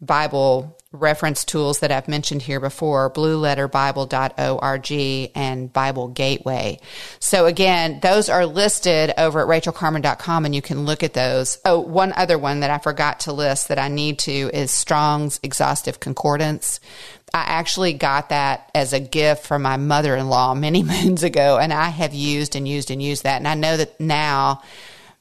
Bible 0.00 0.78
reference 0.92 1.44
tools 1.44 1.78
that 1.80 1.92
I've 1.92 2.08
mentioned 2.08 2.42
here 2.42 2.58
before, 2.58 3.08
blueletterbible.org 3.10 5.30
and 5.36 5.72
Bible 5.72 6.08
Gateway. 6.08 6.80
So 7.20 7.46
again, 7.46 8.00
those 8.02 8.28
are 8.28 8.44
listed 8.44 9.14
over 9.16 9.40
at 9.40 9.46
rachelcarman.com 9.46 10.44
and 10.44 10.52
you 10.54 10.62
can 10.62 10.86
look 10.86 11.04
at 11.04 11.14
those. 11.14 11.58
Oh, 11.64 11.78
one 11.78 12.12
other 12.14 12.38
one 12.38 12.58
that 12.60 12.70
I 12.70 12.78
forgot 12.78 13.20
to 13.20 13.32
list 13.32 13.68
that 13.68 13.78
I 13.78 13.86
need 13.88 14.18
to 14.20 14.50
is 14.52 14.70
Strong's 14.72 15.38
Exhaustive 15.44 16.00
Concordance. 16.00 16.80
I 17.32 17.44
actually 17.46 17.92
got 17.92 18.30
that 18.30 18.68
as 18.74 18.92
a 18.92 18.98
gift 18.98 19.46
from 19.46 19.62
my 19.62 19.76
mother 19.76 20.16
in 20.16 20.28
law 20.28 20.54
many 20.54 20.82
moons 21.02 21.22
ago, 21.22 21.58
and 21.58 21.72
I 21.72 21.90
have 21.90 22.14
used 22.14 22.56
and 22.56 22.66
used 22.66 22.90
and 22.90 23.00
used 23.00 23.22
that. 23.22 23.36
And 23.36 23.46
I 23.46 23.54
know 23.54 23.76
that 23.76 24.00
now 24.00 24.62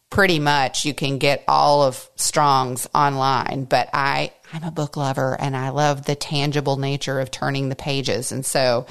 pretty 0.10 0.40
much 0.40 0.86
you 0.86 0.96
can 0.96 1.20
get 1.20 1.44
all 1.48 1.84
of 1.84 2.10
Strong's 2.16 2.90
online, 2.96 3.66
but 3.66 3.88
I 3.94 4.32
I'm 4.54 4.64
a 4.64 4.72
book 4.72 4.98
lover 4.98 5.38
and 5.40 5.56
I 5.56 5.70
love 5.70 6.06
the 6.06 6.16
tangible 6.16 6.78
nature 6.78 7.20
of 7.20 7.30
turning 7.30 7.70
the 7.70 7.76
pages. 7.76 8.32
And 8.32 8.46
so 8.46 8.88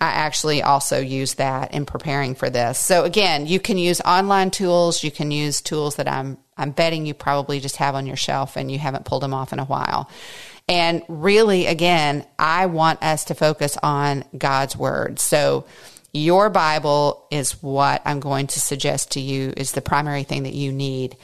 I 0.00 0.06
actually 0.06 0.62
also 0.62 1.00
use 1.00 1.34
that 1.34 1.74
in 1.74 1.84
preparing 1.84 2.34
for 2.34 2.48
this. 2.48 2.78
So 2.78 3.04
again, 3.04 3.46
you 3.46 3.60
can 3.60 3.76
use 3.76 4.00
online 4.00 4.50
tools, 4.50 5.02
you 5.02 5.10
can 5.10 5.30
use 5.30 5.60
tools 5.60 5.96
that 5.96 6.08
I'm 6.08 6.38
I'm 6.56 6.72
betting 6.72 7.06
you 7.06 7.14
probably 7.14 7.58
just 7.58 7.76
have 7.76 7.94
on 7.94 8.06
your 8.06 8.16
shelf 8.16 8.56
and 8.56 8.70
you 8.70 8.78
haven't 8.78 9.06
pulled 9.06 9.22
them 9.22 9.32
off 9.32 9.52
in 9.52 9.58
a 9.58 9.64
while. 9.64 10.10
And 10.68 11.02
really 11.08 11.66
again, 11.66 12.24
I 12.38 12.66
want 12.66 13.02
us 13.02 13.24
to 13.26 13.34
focus 13.34 13.76
on 13.82 14.24
God's 14.36 14.76
word. 14.76 15.18
So 15.18 15.66
your 16.12 16.50
Bible 16.50 17.26
is 17.30 17.62
what 17.62 18.02
I'm 18.04 18.20
going 18.20 18.48
to 18.48 18.60
suggest 18.60 19.12
to 19.12 19.20
you 19.20 19.52
is 19.56 19.72
the 19.72 19.80
primary 19.80 20.24
thing 20.24 20.42
that 20.42 20.54
you 20.54 20.72
need. 20.72 21.16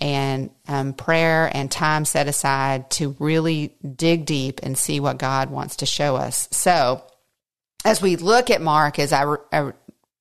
And 0.00 0.50
um, 0.66 0.92
prayer 0.92 1.50
and 1.54 1.70
time 1.70 2.04
set 2.04 2.26
aside 2.26 2.90
to 2.92 3.14
really 3.18 3.76
dig 3.96 4.26
deep 4.26 4.60
and 4.62 4.76
see 4.76 4.98
what 4.98 5.18
God 5.18 5.50
wants 5.50 5.76
to 5.76 5.86
show 5.86 6.16
us. 6.16 6.48
So, 6.50 7.04
as 7.84 8.02
we 8.02 8.16
look 8.16 8.50
at 8.50 8.60
Mark, 8.60 8.98
as 8.98 9.12
I, 9.12 9.36
I 9.52 9.72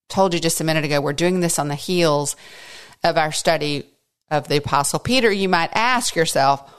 told 0.09 0.33
you 0.33 0.39
just 0.39 0.61
a 0.61 0.63
minute 0.63 0.85
ago, 0.85 1.01
we're 1.01 1.13
doing 1.13 1.39
this 1.39 1.57
on 1.57 1.69
the 1.69 1.75
heels 1.75 2.35
of 3.03 3.17
our 3.17 3.31
study 3.31 3.89
of 4.29 4.47
the 4.47 4.57
Apostle 4.57 4.99
Peter. 4.99 5.31
You 5.31 5.49
might 5.49 5.71
ask 5.73 6.15
yourself, 6.15 6.69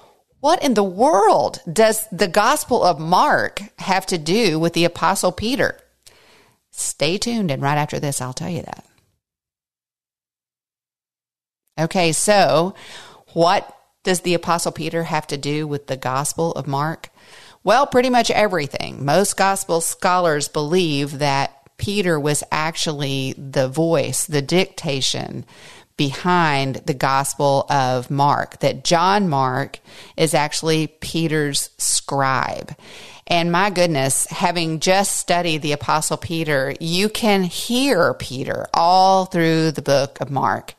what 0.40 0.62
in 0.62 0.74
the 0.74 0.84
world 0.84 1.60
does 1.70 2.06
the 2.12 2.28
Gospel 2.28 2.84
of 2.84 3.00
Mark 3.00 3.62
have 3.78 4.06
to 4.06 4.18
do 4.18 4.58
with 4.58 4.74
the 4.74 4.84
Apostle 4.84 5.32
Peter? 5.32 5.80
Stay 6.70 7.16
tuned, 7.16 7.50
and 7.50 7.62
right 7.62 7.78
after 7.78 7.98
this, 7.98 8.20
I'll 8.20 8.34
tell 8.34 8.50
you 8.50 8.62
that. 8.62 8.84
Okay, 11.78 12.12
so 12.12 12.74
what 13.32 13.76
does 14.04 14.20
the 14.20 14.34
Apostle 14.34 14.70
Peter 14.70 15.02
have 15.04 15.26
to 15.28 15.36
do 15.36 15.66
with 15.66 15.88
the 15.88 15.96
Gospel 15.96 16.52
of 16.52 16.66
Mark? 16.66 17.10
Well, 17.64 17.86
pretty 17.86 18.10
much 18.10 18.30
everything. 18.30 19.04
Most 19.04 19.36
gospel 19.36 19.80
scholars 19.80 20.48
believe 20.48 21.18
that 21.18 21.76
Peter 21.78 22.20
was 22.20 22.44
actually 22.52 23.34
the 23.38 23.68
voice, 23.68 24.26
the 24.26 24.42
dictation 24.42 25.44
behind 25.96 26.76
the 26.86 26.94
Gospel 26.94 27.66
of 27.70 28.10
Mark, 28.10 28.60
that 28.60 28.84
John 28.84 29.28
Mark 29.28 29.78
is 30.16 30.34
actually 30.34 30.88
Peter's 30.88 31.70
scribe. 31.78 32.76
And 33.26 33.50
my 33.50 33.70
goodness, 33.70 34.26
having 34.26 34.80
just 34.80 35.16
studied 35.16 35.62
the 35.62 35.72
Apostle 35.72 36.18
Peter, 36.18 36.74
you 36.78 37.08
can 37.08 37.42
hear 37.42 38.12
Peter 38.14 38.66
all 38.74 39.24
through 39.24 39.70
the 39.70 39.82
book 39.82 40.20
of 40.20 40.30
Mark. 40.30 40.74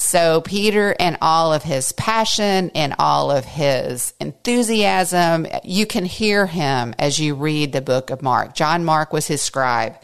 So 0.00 0.40
Peter 0.42 0.94
and 1.00 1.18
all 1.20 1.52
of 1.52 1.64
his 1.64 1.90
passion 1.90 2.70
and 2.76 2.94
all 3.00 3.32
of 3.32 3.44
his 3.44 4.14
enthusiasm, 4.20 5.48
you 5.64 5.86
can 5.86 6.04
hear 6.04 6.46
him 6.46 6.94
as 7.00 7.18
you 7.18 7.34
read 7.34 7.72
the 7.72 7.80
book 7.80 8.10
of 8.10 8.22
Mark. 8.22 8.54
John 8.54 8.84
Mark 8.84 9.12
was 9.12 9.26
his 9.26 9.42
scribe. 9.42 9.96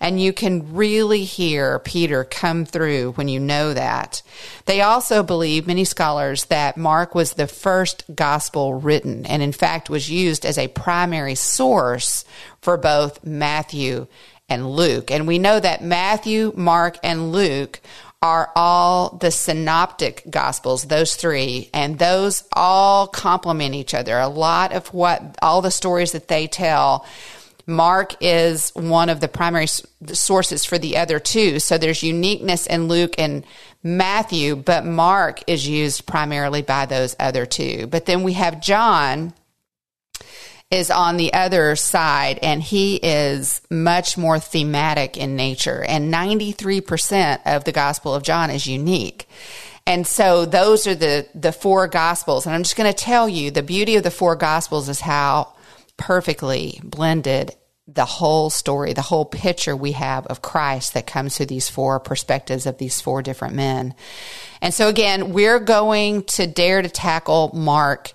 And 0.00 0.18
you 0.18 0.32
can 0.32 0.74
really 0.74 1.24
hear 1.24 1.78
Peter 1.80 2.24
come 2.24 2.64
through 2.64 3.12
when 3.12 3.28
you 3.28 3.38
know 3.38 3.74
that. 3.74 4.22
They 4.64 4.80
also 4.80 5.22
believe, 5.22 5.66
many 5.66 5.84
scholars, 5.84 6.46
that 6.46 6.78
Mark 6.78 7.14
was 7.14 7.34
the 7.34 7.46
first 7.46 8.04
gospel 8.14 8.74
written 8.74 9.26
and 9.26 9.42
in 9.42 9.52
fact 9.52 9.90
was 9.90 10.10
used 10.10 10.46
as 10.46 10.56
a 10.56 10.68
primary 10.68 11.34
source 11.34 12.24
for 12.62 12.78
both 12.78 13.22
Matthew 13.22 14.06
and 14.48 14.70
Luke. 14.70 15.10
And 15.10 15.26
we 15.26 15.38
know 15.38 15.60
that 15.60 15.84
Matthew, 15.84 16.52
Mark, 16.56 16.98
and 17.02 17.32
Luke 17.32 17.80
are 18.22 18.52
all 18.54 19.18
the 19.20 19.32
synoptic 19.32 20.22
gospels, 20.30 20.84
those 20.84 21.16
three, 21.16 21.68
and 21.74 21.98
those 21.98 22.44
all 22.52 23.08
complement 23.08 23.74
each 23.74 23.92
other. 23.92 24.16
A 24.18 24.28
lot 24.28 24.72
of 24.72 24.86
what 24.94 25.36
all 25.42 25.60
the 25.60 25.72
stories 25.72 26.12
that 26.12 26.28
they 26.28 26.46
tell, 26.46 27.04
Mark 27.66 28.14
is 28.20 28.70
one 28.74 29.08
of 29.08 29.20
the 29.20 29.28
primary 29.28 29.66
sources 29.66 30.64
for 30.64 30.78
the 30.78 30.96
other 30.96 31.18
two. 31.18 31.58
So 31.58 31.78
there's 31.78 32.02
uniqueness 32.02 32.66
in 32.66 32.86
Luke 32.86 33.16
and 33.18 33.44
Matthew, 33.82 34.54
but 34.54 34.84
Mark 34.84 35.42
is 35.48 35.66
used 35.66 36.06
primarily 36.06 36.62
by 36.62 36.86
those 36.86 37.16
other 37.18 37.44
two. 37.44 37.88
But 37.88 38.06
then 38.06 38.22
we 38.22 38.34
have 38.34 38.60
John 38.60 39.34
is 40.72 40.90
on 40.90 41.18
the 41.18 41.34
other 41.34 41.76
side 41.76 42.38
and 42.42 42.62
he 42.62 42.96
is 42.96 43.60
much 43.70 44.16
more 44.16 44.38
thematic 44.38 45.18
in 45.18 45.36
nature 45.36 45.84
and 45.86 46.12
93% 46.12 47.40
of 47.44 47.64
the 47.64 47.72
gospel 47.72 48.14
of 48.14 48.22
John 48.22 48.50
is 48.50 48.66
unique. 48.66 49.28
And 49.86 50.06
so 50.06 50.46
those 50.46 50.86
are 50.86 50.94
the 50.94 51.28
the 51.34 51.52
four 51.52 51.88
gospels 51.88 52.46
and 52.46 52.54
I'm 52.54 52.62
just 52.62 52.76
going 52.76 52.90
to 52.90 52.96
tell 52.96 53.28
you 53.28 53.50
the 53.50 53.62
beauty 53.62 53.96
of 53.96 54.02
the 54.02 54.10
four 54.10 54.34
gospels 54.34 54.88
is 54.88 55.00
how 55.00 55.54
perfectly 55.98 56.80
blended 56.82 57.54
the 57.86 58.04
whole 58.06 58.48
story, 58.48 58.94
the 58.94 59.02
whole 59.02 59.26
picture 59.26 59.76
we 59.76 59.92
have 59.92 60.26
of 60.28 60.40
Christ 60.40 60.94
that 60.94 61.06
comes 61.06 61.36
through 61.36 61.46
these 61.46 61.68
four 61.68 62.00
perspectives 62.00 62.64
of 62.64 62.78
these 62.78 63.00
four 63.00 63.20
different 63.22 63.54
men. 63.54 63.94
And 64.62 64.72
so 64.72 64.88
again, 64.88 65.32
we're 65.34 65.58
going 65.58 66.22
to 66.24 66.46
dare 66.46 66.80
to 66.80 66.88
tackle 66.88 67.50
Mark 67.52 68.12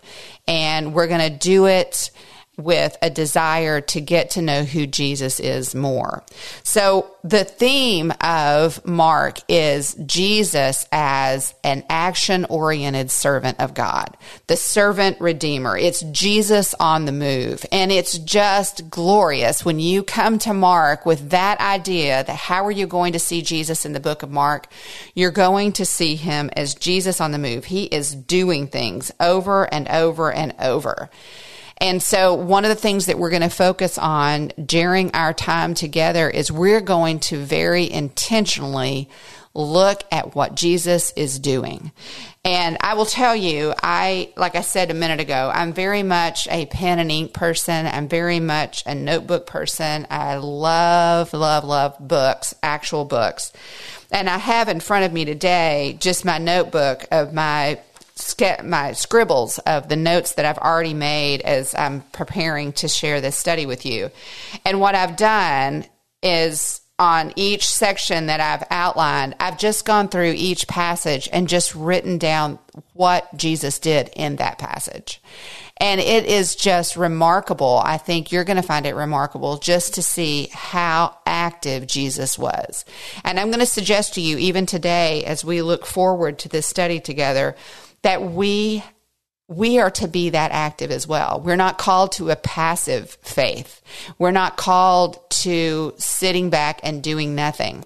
and 0.48 0.94
we're 0.94 1.08
going 1.08 1.32
to 1.32 1.38
do 1.38 1.68
it 1.68 2.10
with 2.58 2.98
a 3.04 3.10
desire 3.10 3.82
to 3.82 4.02
get 4.02 4.32
to 4.32 4.42
know 4.42 4.64
who 4.64 4.88
Jesus 4.88 5.40
is 5.40 5.76
more. 5.76 6.24
So 6.64 7.12
the 7.24 7.44
theme 7.44 8.12
of 8.20 8.84
Mark 8.86 9.40
is 9.48 9.94
Jesus 10.06 10.88
as 10.92 11.54
an 11.64 11.84
action 11.88 12.46
oriented 12.46 13.12
servant 13.12 13.60
of 13.60 13.76
God, 13.76 14.18
the 14.48 14.58
servant 14.58 15.22
redeemer. 15.22 15.78
It's 15.78 16.02
Jesus 16.02 16.74
on 16.80 17.06
the 17.06 17.12
move. 17.12 17.64
And 17.72 17.92
it's 17.92 18.18
just 18.18 18.90
glorious 18.90 19.64
when 19.64 19.80
you 19.80 20.02
come 20.02 20.40
to 20.40 20.54
Mark 20.54 21.06
with 21.06 21.30
that 21.30 21.60
idea 21.60 22.24
that 22.24 22.36
how 22.36 22.66
are 22.66 22.72
you 22.72 22.88
going 22.88 23.14
to 23.14 23.20
see 23.20 23.44
Jesus 23.44 23.86
in 23.86 23.94
the 23.94 24.00
book 24.00 24.24
of 24.24 24.32
Mark? 24.32 24.68
You're 25.14 25.30
going 25.32 25.74
to 25.74 25.86
see 25.86 26.16
him 26.16 26.50
as 26.54 26.74
Jesus 26.74 27.22
on 27.22 27.32
the 27.32 27.38
move. 27.38 27.66
He 27.66 27.84
is 27.84 28.16
doing 28.16 28.68
things 28.68 29.12
over 29.20 29.72
and 29.72 29.88
over 29.90 30.32
and 30.32 30.56
over. 30.60 31.10
And 31.80 32.02
so, 32.02 32.34
one 32.34 32.66
of 32.66 32.70
the 32.70 32.76
things 32.76 33.06
that 33.06 33.20
we're 33.20 33.30
going 33.30 33.44
to 33.44 33.50
focus 33.50 33.98
on 33.98 34.52
during 34.64 35.12
our 35.14 35.34
time 35.34 35.74
together 35.74 36.30
is 36.30 36.52
we're 36.52 36.82
going 36.82 37.20
to 37.22 37.38
very 37.38 37.90
intentionally 37.90 39.10
look 39.54 40.04
at 40.12 40.36
what 40.36 40.56
Jesus 40.56 41.12
is 41.16 41.40
doing. 41.40 41.92
And 42.46 42.78
I 42.80 42.94
will 42.94 43.06
tell 43.06 43.36
you, 43.36 43.74
I, 43.84 44.32
like 44.38 44.56
I 44.56 44.62
said 44.62 44.90
a 44.90 44.94
minute 44.94 45.20
ago, 45.20 45.52
I'm 45.54 45.74
very 45.74 46.04
much 46.04 46.48
a 46.50 46.66
pen 46.68 47.00
and 47.00 47.12
ink 47.12 47.34
person. 47.34 47.86
I'm 47.86 48.08
very 48.08 48.40
much 48.40 48.84
a 48.86 48.96
notebook 48.96 49.48
person. 49.48 50.08
I 50.10 50.38
love, 50.38 51.34
love, 51.34 51.66
love 51.66 51.98
books, 52.00 52.56
actual 52.64 53.04
books. 53.04 53.52
And 54.12 54.30
I 54.30 54.38
have 54.38 54.70
in 54.70 54.80
front 54.80 55.06
of 55.06 55.12
me 55.12 55.26
today 55.26 55.98
just 56.00 56.24
my 56.24 56.38
notebook 56.38 57.06
of 57.12 57.34
my 57.34 57.82
my 58.64 58.94
scribbles 58.94 59.60
of 59.60 59.90
the 59.90 59.96
notes 59.96 60.34
that 60.34 60.46
I've 60.46 60.58
already 60.58 60.94
made 60.94 61.42
as 61.42 61.76
I'm 61.76 62.02
preparing 62.12 62.74
to 62.74 62.88
share 62.88 63.22
this 63.22 63.38
study 63.38 63.66
with 63.66 63.86
you. 63.86 64.12
And 64.66 64.80
what 64.80 64.96
I've 64.96 65.16
done 65.16 65.86
is 66.24 66.82
on 67.00 67.32
each 67.36 67.68
section 67.68 68.26
that 68.26 68.40
I've 68.40 68.66
outlined, 68.72 69.36
I've 69.40 69.60
just 69.60 69.86
gone 69.86 70.08
through 70.08 70.34
each 70.36 70.68
passage 70.68 71.30
and 71.32 71.48
just 71.48 71.76
written 71.76 72.18
down 72.18 72.58
what 72.94 73.36
Jesus 73.38 73.78
did 73.78 74.10
in 74.16 74.38
that 74.38 74.58
passage. 74.58 75.22
And 75.80 76.02
it 76.02 76.26
is 76.26 76.56
just 76.56 76.98
remarkable. 76.98 77.80
I 77.84 77.98
think 77.98 78.32
you're 78.32 78.44
going 78.44 78.58
to 78.58 78.64
find 78.64 78.88
it 78.88 78.96
remarkable 78.96 79.58
just 79.58 79.94
to 79.94 80.02
see 80.02 80.50
how 80.52 81.16
active 81.28 81.86
Jesus 81.86 82.40
was. 82.40 82.84
And 83.24 83.40
I'm 83.40 83.50
going 83.50 83.60
to 83.60 83.68
suggest 83.68 84.16
to 84.16 84.22
you, 84.22 84.40
even 84.40 84.66
today, 84.66 85.24
as 85.24 85.46
we 85.46 85.62
look 85.62 85.86
forward 85.86 86.40
to 86.40 86.50
this 86.50 86.66
study 86.66 87.00
together, 87.00 87.56
that 88.08 88.24
we 88.24 88.82
we 89.50 89.80
are 89.80 89.92
to 89.92 90.08
be 90.08 90.30
that 90.30 90.52
active 90.52 90.92
as 90.92 91.06
well. 91.06 91.42
We're 91.44 91.58
not 91.58 91.78
called 91.78 92.14
to 92.14 92.30
a 92.30 92.38
passive 92.38 93.18
faith. 93.22 93.82
We're 94.18 94.32
not 94.32 94.56
called 94.56 95.30
to 95.42 95.94
sitting 95.98 96.50
back 96.50 96.80
and 96.84 97.04
doing 97.04 97.36
nothing. 97.36 97.84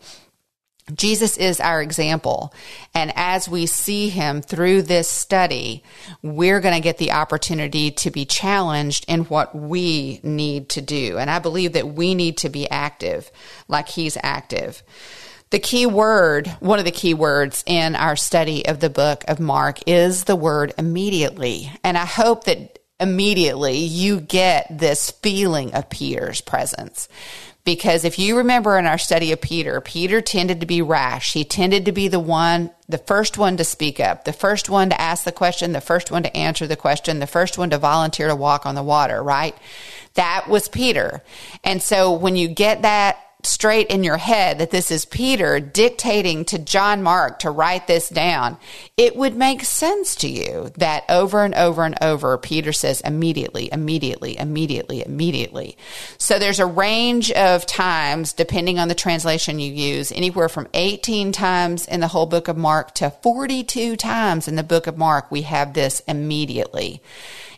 Jesus 0.94 1.38
is 1.38 1.60
our 1.60 1.82
example. 1.82 2.54
And 2.94 3.12
as 3.16 3.50
we 3.50 3.66
see 3.66 4.10
him 4.10 4.44
through 4.44 4.84
this 4.84 5.08
study, 5.08 5.84
we're 6.22 6.60
going 6.60 6.76
to 6.76 6.82
get 6.82 7.00
the 7.00 7.14
opportunity 7.14 7.90
to 7.90 8.12
be 8.12 8.26
challenged 8.26 9.06
in 9.08 9.22
what 9.26 9.56
we 9.56 10.20
need 10.22 10.70
to 10.70 10.82
do. 10.82 11.18
And 11.18 11.32
I 11.32 11.40
believe 11.40 11.74
that 11.74 11.88
we 11.88 12.14
need 12.14 12.38
to 12.38 12.50
be 12.50 12.70
active 12.70 13.32
like 13.68 13.90
he's 13.90 14.18
active. 14.22 14.84
The 15.52 15.60
key 15.60 15.86
word, 15.86 16.48
one 16.62 16.80
of 16.80 16.86
the 16.86 16.92
key 16.92 17.14
words 17.14 17.62
in 17.68 17.96
our 17.96 18.16
study 18.16 18.66
of 18.66 18.80
the 18.80 18.90
book 18.90 19.26
of 19.28 19.42
Mark 19.42 19.80
is 19.86 20.24
the 20.24 20.36
word 20.36 20.74
immediately. 20.78 21.70
And 21.84 21.98
I 21.98 22.06
hope 22.06 22.46
that 22.46 22.80
immediately 23.02 23.78
you 23.78 24.22
get 24.22 24.68
this 24.70 25.12
feeling 25.12 25.74
of 25.74 25.90
Peter's 25.90 26.40
presence 26.40 27.10
because 27.64 28.06
if 28.06 28.18
you 28.18 28.38
remember 28.38 28.78
in 28.78 28.86
our 28.86 28.98
study 28.98 29.32
of 29.32 29.42
Peter, 29.42 29.82
Peter 29.82 30.22
tended 30.22 30.62
to 30.62 30.66
be 30.66 30.82
rash. 30.82 31.34
He 31.34 31.44
tended 31.44 31.86
to 31.86 31.92
be 31.92 32.08
the 32.08 32.20
one, 32.20 32.72
the 32.88 32.98
first 32.98 33.38
one 33.38 33.58
to 33.58 33.64
speak 33.64 34.00
up, 34.00 34.24
the 34.24 34.34
first 34.34 34.70
one 34.70 34.90
to 34.90 35.00
ask 35.00 35.26
the 35.26 35.32
question, 35.32 35.72
the 35.72 35.82
first 35.82 36.12
one 36.12 36.24
to 36.24 36.36
answer 36.36 36.66
the 36.66 36.76
question, 36.76 37.20
the 37.20 37.28
first 37.28 37.58
one 37.58 37.70
to 37.70 37.78
volunteer 37.78 38.30
to 38.30 38.36
walk 38.36 38.66
on 38.66 38.76
the 38.76 38.82
water, 38.84 39.22
right? 39.22 39.56
That 40.16 40.48
was 40.48 40.70
Peter. 40.70 41.24
And 41.64 41.84
so 41.84 42.14
when 42.14 42.36
you 42.36 42.48
get 42.48 42.82
that 42.82 43.18
straight 43.44 43.88
in 43.88 44.04
your 44.04 44.18
head 44.18 44.60
that 44.60 44.72
this 44.72 44.92
is 44.92 45.06
Peter 45.06 45.60
dictating 45.60 46.46
to 46.46 46.60
John 46.60 47.04
Mark 47.04 47.40
to 47.40 47.52
write 47.52 47.88
this 47.88 48.10
down, 48.10 48.58
it 48.98 49.16
would 49.16 49.36
make 49.36 49.64
sense 49.64 50.16
to 50.18 50.28
you 50.28 50.72
that 50.78 51.04
over 51.10 51.44
and 51.44 51.56
over 51.56 51.84
and 51.84 51.96
over, 52.02 52.38
Peter 52.38 52.74
says 52.74 53.02
immediately, 53.02 53.70
immediately, 53.72 54.38
immediately, 54.38 55.06
immediately. 55.06 55.78
So 56.18 56.40
there's 56.40 56.60
a 56.60 56.66
range 56.66 57.32
of 57.32 57.66
times, 57.66 58.34
depending 58.34 58.80
on 58.80 58.88
the 58.88 58.96
translation 58.96 59.60
you 59.60 59.72
use, 59.72 60.12
anywhere 60.12 60.50
from 60.50 60.68
18 60.74 61.32
times 61.32 61.88
in 61.88 62.00
the 62.00 62.08
whole 62.08 62.26
book 62.26 62.48
of 62.48 62.58
Mark 62.58 62.94
to 62.96 63.10
42 63.10 63.96
times 63.96 64.48
in 64.48 64.56
the 64.56 64.64
book 64.64 64.88
of 64.88 64.98
Mark, 64.98 65.32
we 65.32 65.44
have 65.44 65.74
this 65.74 66.02
immediately. 66.08 67.02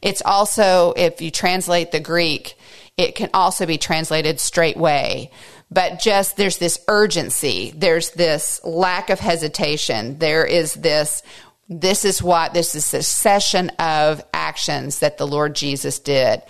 It's 0.02 0.22
also, 0.26 0.94
if 0.98 1.22
you 1.22 1.32
translate 1.32 1.92
the 1.92 2.00
Greek, 2.00 2.56
it 2.98 3.16
can 3.16 3.30
also 3.34 3.66
be 3.66 3.78
translated 3.78 4.40
straightway 4.40 5.32
but 5.74 6.00
just 6.00 6.38
there's 6.38 6.58
this 6.58 6.80
urgency, 6.88 7.74
there's 7.76 8.12
this 8.12 8.64
lack 8.64 9.10
of 9.10 9.20
hesitation, 9.20 10.20
there 10.20 10.46
is 10.46 10.74
this 10.74 11.24
this 11.70 12.04
is 12.06 12.22
what 12.22 12.54
this 12.54 12.76
is 12.76 12.94
a 12.94 13.02
session 13.02 13.70
of 13.80 14.24
actions 14.34 15.00
that 15.00 15.18
the 15.18 15.26
Lord 15.26 15.56
Jesus 15.56 16.00
did. 16.00 16.42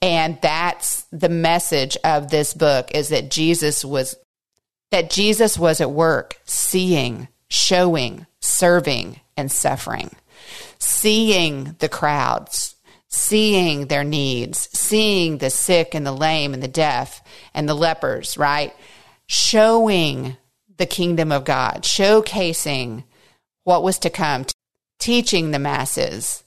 And 0.00 0.38
that's 0.42 1.02
the 1.12 1.28
message 1.28 1.96
of 2.02 2.30
this 2.30 2.54
book 2.54 2.90
is 2.94 3.10
that 3.10 3.30
Jesus 3.30 3.84
was 3.84 4.16
that 4.90 5.10
Jesus 5.10 5.58
was 5.58 5.80
at 5.80 5.90
work 5.90 6.38
seeing, 6.44 7.28
showing, 7.48 8.26
serving 8.40 9.20
and 9.36 9.50
suffering. 9.50 10.10
Seeing 10.78 11.76
the 11.78 11.88
crowds, 11.88 12.74
seeing 13.12 13.86
their 13.86 14.04
needs, 14.04 14.70
seeing 14.72 15.38
the 15.38 15.50
sick 15.50 15.94
and 15.94 16.06
the 16.06 16.12
lame 16.12 16.54
and 16.54 16.62
the 16.62 16.68
deaf 16.68 17.22
and 17.52 17.68
the 17.68 17.74
lepers, 17.74 18.38
right? 18.38 18.74
Showing 19.26 20.38
the 20.78 20.86
kingdom 20.86 21.30
of 21.30 21.44
God, 21.44 21.82
showcasing 21.82 23.04
what 23.64 23.82
was 23.82 23.98
to 24.00 24.10
come, 24.10 24.46
teaching 24.98 25.50
the 25.50 25.58
masses. 25.58 26.42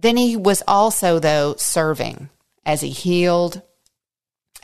Then 0.00 0.16
he 0.16 0.36
was 0.36 0.64
also, 0.66 1.20
though, 1.20 1.54
serving 1.56 2.28
as 2.66 2.80
he 2.80 2.90
healed, 2.90 3.62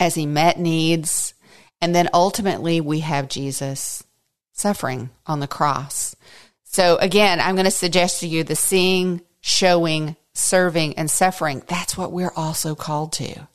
as 0.01 0.17
he 0.17 0.27
met 0.27 0.59
needs. 0.59 1.33
And 1.81 1.95
then 1.95 2.09
ultimately, 2.13 2.81
we 2.81 3.01
have 3.01 3.29
Jesus 3.29 4.03
suffering 4.53 5.11
on 5.27 5.39
the 5.39 5.47
cross. 5.47 6.17
So, 6.65 6.97
again, 6.97 7.39
I'm 7.41 7.55
going 7.55 7.67
to 7.67 7.71
suggest 7.71 8.21
to 8.21 8.27
you 8.27 8.43
the 8.43 8.57
seeing, 8.57 9.23
showing, 9.41 10.17
serving, 10.39 10.97
and 10.97 11.11
suffering. 11.11 11.63
That's 11.67 11.97
what 11.97 12.13
we're 12.13 12.33
also 12.37 12.75
called 12.75 13.13
to. 13.15 13.47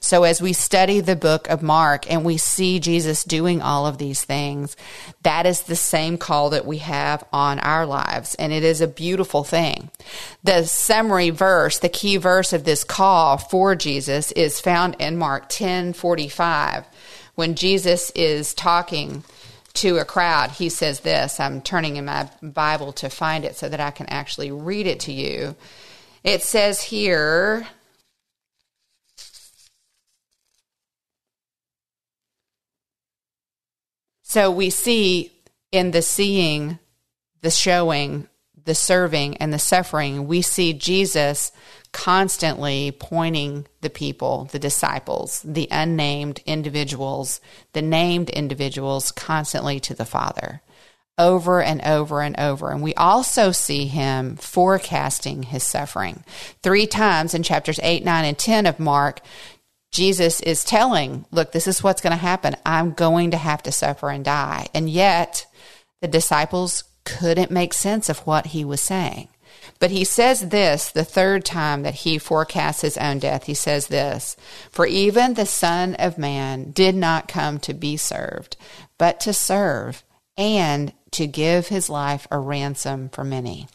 So 0.00 0.24
as 0.24 0.42
we 0.42 0.52
study 0.52 1.00
the 1.00 1.16
book 1.16 1.48
of 1.48 1.62
Mark 1.62 2.10
and 2.10 2.24
we 2.24 2.36
see 2.36 2.80
Jesus 2.80 3.24
doing 3.24 3.62
all 3.62 3.86
of 3.86 3.98
these 3.98 4.24
things, 4.24 4.76
that 5.22 5.46
is 5.46 5.62
the 5.62 5.76
same 5.76 6.18
call 6.18 6.50
that 6.50 6.66
we 6.66 6.78
have 6.78 7.24
on 7.32 7.58
our 7.60 7.86
lives. 7.86 8.34
And 8.34 8.52
it 8.52 8.64
is 8.64 8.80
a 8.80 8.88
beautiful 8.88 9.44
thing. 9.44 9.90
The 10.42 10.64
summary 10.64 11.30
verse, 11.30 11.78
the 11.78 11.88
key 11.88 12.16
verse 12.16 12.52
of 12.52 12.64
this 12.64 12.84
call 12.84 13.38
for 13.38 13.74
Jesus 13.74 14.32
is 14.32 14.60
found 14.60 14.96
in 14.98 15.16
Mark 15.16 15.46
10 15.48 15.92
45. 15.92 16.84
When 17.34 17.54
Jesus 17.54 18.10
is 18.14 18.54
talking 18.54 19.24
to 19.74 19.98
a 19.98 20.04
crowd, 20.04 20.50
he 20.50 20.68
says 20.68 21.00
this. 21.00 21.38
I'm 21.38 21.62
turning 21.62 21.96
in 21.96 22.04
my 22.04 22.28
Bible 22.42 22.92
to 22.94 23.08
find 23.08 23.44
it 23.44 23.56
so 23.56 23.68
that 23.68 23.80
I 23.80 23.90
can 23.92 24.06
actually 24.06 24.50
read 24.50 24.86
it 24.86 25.00
to 25.00 25.12
you. 25.12 25.54
It 26.22 26.42
says 26.42 26.82
here, 26.82 27.66
so 34.22 34.50
we 34.50 34.68
see 34.68 35.32
in 35.72 35.92
the 35.92 36.02
seeing, 36.02 36.78
the 37.40 37.50
showing, 37.50 38.28
the 38.64 38.74
serving, 38.74 39.38
and 39.38 39.52
the 39.52 39.58
suffering, 39.58 40.26
we 40.26 40.42
see 40.42 40.74
Jesus 40.74 41.52
constantly 41.92 42.92
pointing 42.92 43.66
the 43.80 43.90
people, 43.90 44.44
the 44.52 44.58
disciples, 44.58 45.40
the 45.42 45.68
unnamed 45.70 46.40
individuals, 46.44 47.40
the 47.72 47.82
named 47.82 48.28
individuals 48.28 49.10
constantly 49.10 49.80
to 49.80 49.94
the 49.94 50.04
Father 50.04 50.60
over 51.18 51.62
and 51.62 51.82
over 51.82 52.22
and 52.22 52.38
over. 52.38 52.70
And 52.70 52.82
we 52.82 52.94
also 52.94 53.52
see 53.52 53.86
him 53.86 54.36
forecasting 54.36 55.44
his 55.44 55.62
suffering. 55.62 56.24
Three 56.62 56.86
times 56.86 57.34
in 57.34 57.42
chapters 57.42 57.80
8, 57.82 58.04
9, 58.04 58.24
and 58.24 58.38
10 58.38 58.66
of 58.66 58.80
Mark, 58.80 59.20
Jesus 59.92 60.40
is 60.40 60.64
telling, 60.64 61.26
look, 61.30 61.52
this 61.52 61.66
is 61.66 61.82
what's 61.82 62.00
going 62.00 62.12
to 62.12 62.16
happen. 62.16 62.56
I'm 62.64 62.92
going 62.92 63.32
to 63.32 63.36
have 63.36 63.62
to 63.64 63.72
suffer 63.72 64.08
and 64.08 64.24
die. 64.24 64.68
And 64.72 64.88
yet, 64.88 65.46
the 66.00 66.08
disciples 66.08 66.84
couldn't 67.04 67.50
make 67.50 67.74
sense 67.74 68.08
of 68.08 68.20
what 68.20 68.48
he 68.48 68.64
was 68.64 68.80
saying. 68.80 69.28
But 69.78 69.90
he 69.90 70.04
says 70.04 70.50
this 70.50 70.90
the 70.90 71.04
third 71.04 71.44
time 71.44 71.82
that 71.82 71.94
he 71.94 72.18
forecasts 72.18 72.82
his 72.82 72.98
own 72.98 73.18
death. 73.18 73.44
He 73.44 73.54
says 73.54 73.88
this 73.88 74.36
For 74.70 74.86
even 74.86 75.34
the 75.34 75.46
Son 75.46 75.94
of 75.96 76.18
Man 76.18 76.70
did 76.70 76.94
not 76.94 77.28
come 77.28 77.58
to 77.60 77.74
be 77.74 77.96
served, 77.96 78.56
but 78.98 79.20
to 79.20 79.32
serve 79.32 80.04
and 80.40 80.92
to 81.10 81.26
give 81.26 81.68
his 81.68 81.90
life 81.90 82.26
a 82.30 82.38
ransom 82.38 83.10
for 83.10 83.22
many. 83.22 83.68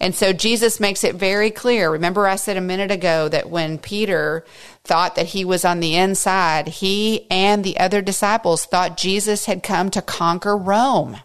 And 0.00 0.14
so 0.14 0.32
Jesus 0.32 0.78
makes 0.78 1.02
it 1.02 1.16
very 1.16 1.50
clear. 1.50 1.90
Remember, 1.90 2.28
I 2.28 2.36
said 2.36 2.56
a 2.56 2.60
minute 2.60 2.92
ago 2.92 3.28
that 3.28 3.50
when 3.50 3.78
Peter 3.78 4.44
thought 4.84 5.16
that 5.16 5.26
he 5.26 5.44
was 5.44 5.64
on 5.64 5.80
the 5.80 5.96
inside, 5.96 6.68
he 6.68 7.26
and 7.30 7.64
the 7.64 7.78
other 7.78 8.02
disciples 8.02 8.66
thought 8.66 8.96
Jesus 8.96 9.46
had 9.46 9.62
come 9.62 9.90
to 9.90 10.02
conquer 10.02 10.56
Rome 10.56 11.16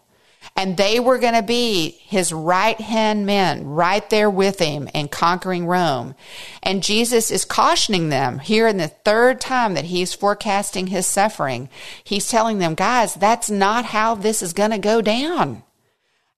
and 0.56 0.78
they 0.78 1.00
were 1.00 1.18
going 1.18 1.34
to 1.34 1.44
be 1.44 1.92
his 2.02 2.34
right 2.34 2.80
hand 2.80 3.26
men 3.26 3.66
right 3.66 4.08
there 4.10 4.30
with 4.30 4.60
him 4.60 4.90
in 4.94 5.08
conquering 5.08 5.66
Rome. 5.66 6.14
And 6.62 6.84
Jesus 6.84 7.32
is 7.32 7.46
cautioning 7.46 8.10
them 8.10 8.40
here 8.40 8.68
in 8.68 8.78
the 8.78 8.90
third 8.90 9.40
time 9.40 9.74
that 9.76 9.86
he's 9.86 10.14
forecasting 10.14 10.88
his 10.88 11.08
suffering. 11.08 11.70
He's 12.04 12.28
telling 12.28 12.60
them, 12.60 12.76
guys, 12.76 13.16
that's 13.16 13.50
not 13.50 13.86
how 13.86 14.16
this 14.16 14.42
is 14.42 14.54
going 14.54 14.72
to 14.72 14.78
go 14.78 15.02
down. 15.02 15.64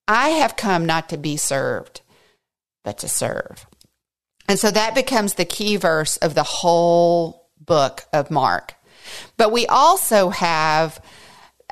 I 0.08 0.30
have 0.30 0.56
come 0.56 0.86
not 0.86 1.10
to 1.10 1.18
be 1.18 1.38
served, 1.38 2.02
but 2.84 3.00
to 3.00 3.08
serve. 3.08 3.66
And 4.48 4.60
so 4.60 4.70
that 4.70 4.96
becomes 4.96 5.34
the 5.34 5.46
key 5.46 5.78
verse 5.78 6.18
of 6.18 6.36
the 6.36 6.44
whole 6.44 7.48
book 7.60 8.06
of 8.12 8.30
Mark. 8.30 8.76
But 9.38 9.52
we 9.52 9.66
also 9.68 10.30
have 10.30 11.02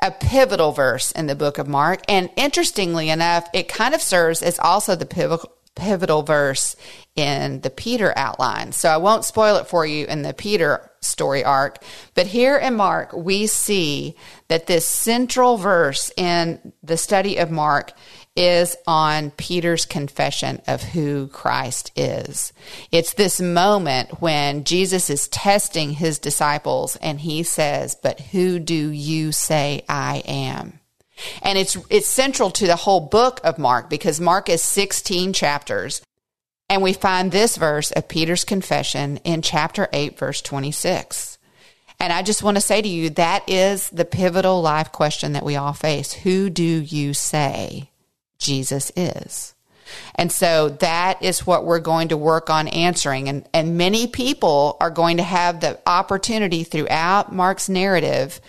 a 0.02 0.10
pivotal 0.10 0.72
verse 0.72 1.12
in 1.12 1.28
the 1.28 1.36
book 1.36 1.56
of 1.56 1.68
Mark. 1.68 2.00
And 2.08 2.28
interestingly 2.36 3.08
enough, 3.08 3.48
it 3.54 3.68
kind 3.68 3.94
of 3.94 4.02
serves 4.02 4.42
as 4.42 4.58
also 4.58 4.96
the 4.96 5.06
pivotal 5.06 5.52
pivotal 5.74 6.22
verse 6.22 6.76
in 7.16 7.62
the 7.62 7.70
Peter 7.70 8.12
outline. 8.14 8.72
So 8.72 8.90
I 8.90 8.98
won't 8.98 9.24
spoil 9.24 9.56
it 9.56 9.66
for 9.66 9.86
you 9.86 10.04
in 10.04 10.20
the 10.20 10.34
Peter 10.34 10.90
story 11.00 11.42
arc, 11.42 11.82
but 12.14 12.26
here 12.26 12.58
in 12.58 12.74
Mark, 12.74 13.12
we 13.14 13.46
see 13.46 14.14
that 14.48 14.66
this 14.66 14.86
central 14.86 15.56
verse 15.56 16.12
in 16.16 16.74
the 16.82 16.98
study 16.98 17.38
of 17.38 17.50
Mark 17.50 17.92
is 18.34 18.76
on 18.86 19.30
Peter's 19.32 19.84
confession 19.84 20.62
of 20.66 20.82
who 20.82 21.28
Christ 21.28 21.92
is. 21.94 22.52
It's 22.90 23.14
this 23.14 23.40
moment 23.40 24.22
when 24.22 24.64
Jesus 24.64 25.10
is 25.10 25.28
testing 25.28 25.92
his 25.92 26.18
disciples 26.18 26.96
and 26.96 27.20
he 27.20 27.42
says, 27.42 27.94
But 27.94 28.20
who 28.20 28.58
do 28.58 28.90
you 28.90 29.32
say 29.32 29.84
I 29.88 30.22
am? 30.26 30.80
And 31.42 31.58
it's, 31.58 31.76
it's 31.90 32.06
central 32.06 32.50
to 32.52 32.66
the 32.66 32.76
whole 32.76 33.00
book 33.00 33.40
of 33.44 33.58
Mark 33.58 33.90
because 33.90 34.20
Mark 34.20 34.48
is 34.48 34.62
16 34.62 35.34
chapters. 35.34 36.02
And 36.70 36.82
we 36.82 36.94
find 36.94 37.30
this 37.30 37.56
verse 37.58 37.90
of 37.90 38.08
Peter's 38.08 38.44
confession 38.44 39.18
in 39.18 39.42
chapter 39.42 39.88
8, 39.92 40.18
verse 40.18 40.40
26. 40.40 41.36
And 42.00 42.12
I 42.12 42.22
just 42.22 42.42
want 42.42 42.56
to 42.56 42.62
say 42.62 42.80
to 42.80 42.88
you 42.88 43.10
that 43.10 43.48
is 43.48 43.90
the 43.90 44.06
pivotal 44.06 44.62
life 44.62 44.90
question 44.90 45.34
that 45.34 45.44
we 45.44 45.54
all 45.54 45.74
face. 45.74 46.12
Who 46.12 46.48
do 46.48 46.64
you 46.64 47.12
say 47.12 47.91
Jesus 48.42 48.92
is? 48.96 49.54
And 50.14 50.30
so 50.30 50.70
that 50.80 51.22
is 51.22 51.46
what 51.46 51.64
we're 51.64 51.80
going 51.80 52.08
to 52.08 52.16
work 52.16 52.50
on 52.50 52.68
answering. 52.68 53.28
And, 53.28 53.48
and 53.52 53.76
many 53.76 54.06
people 54.06 54.76
are 54.80 54.90
going 54.90 55.18
to 55.18 55.22
have 55.22 55.60
the 55.60 55.78
opportunity 55.86 56.64
throughout 56.64 57.32
Mark's 57.32 57.68
narrative 57.68 58.40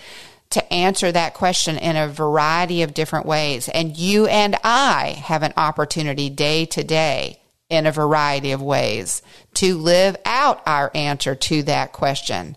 to 0.52 0.74
answer 0.74 1.12
that 1.12 1.34
question 1.34 1.78
in 1.78 1.96
a 1.96 2.08
variety 2.08 2.84
of 2.84 2.94
different 2.94 3.26
ways. 3.26 3.70
And 3.70 3.98
you 3.98 4.28
and 4.28 4.56
I 4.64 5.22
have 5.24 5.44
an 5.44 5.54
opportunity 5.58 6.30
day 6.30 6.66
to 6.68 6.84
day 6.84 7.40
in 7.70 7.88
a 7.88 7.92
variety 7.92 8.52
of 8.52 8.62
ways 8.62 9.24
to 9.56 9.78
live 9.78 10.16
out 10.26 10.62
our 10.68 10.92
answer 10.94 11.34
to 11.34 11.64
that 11.64 11.92
question 11.92 12.56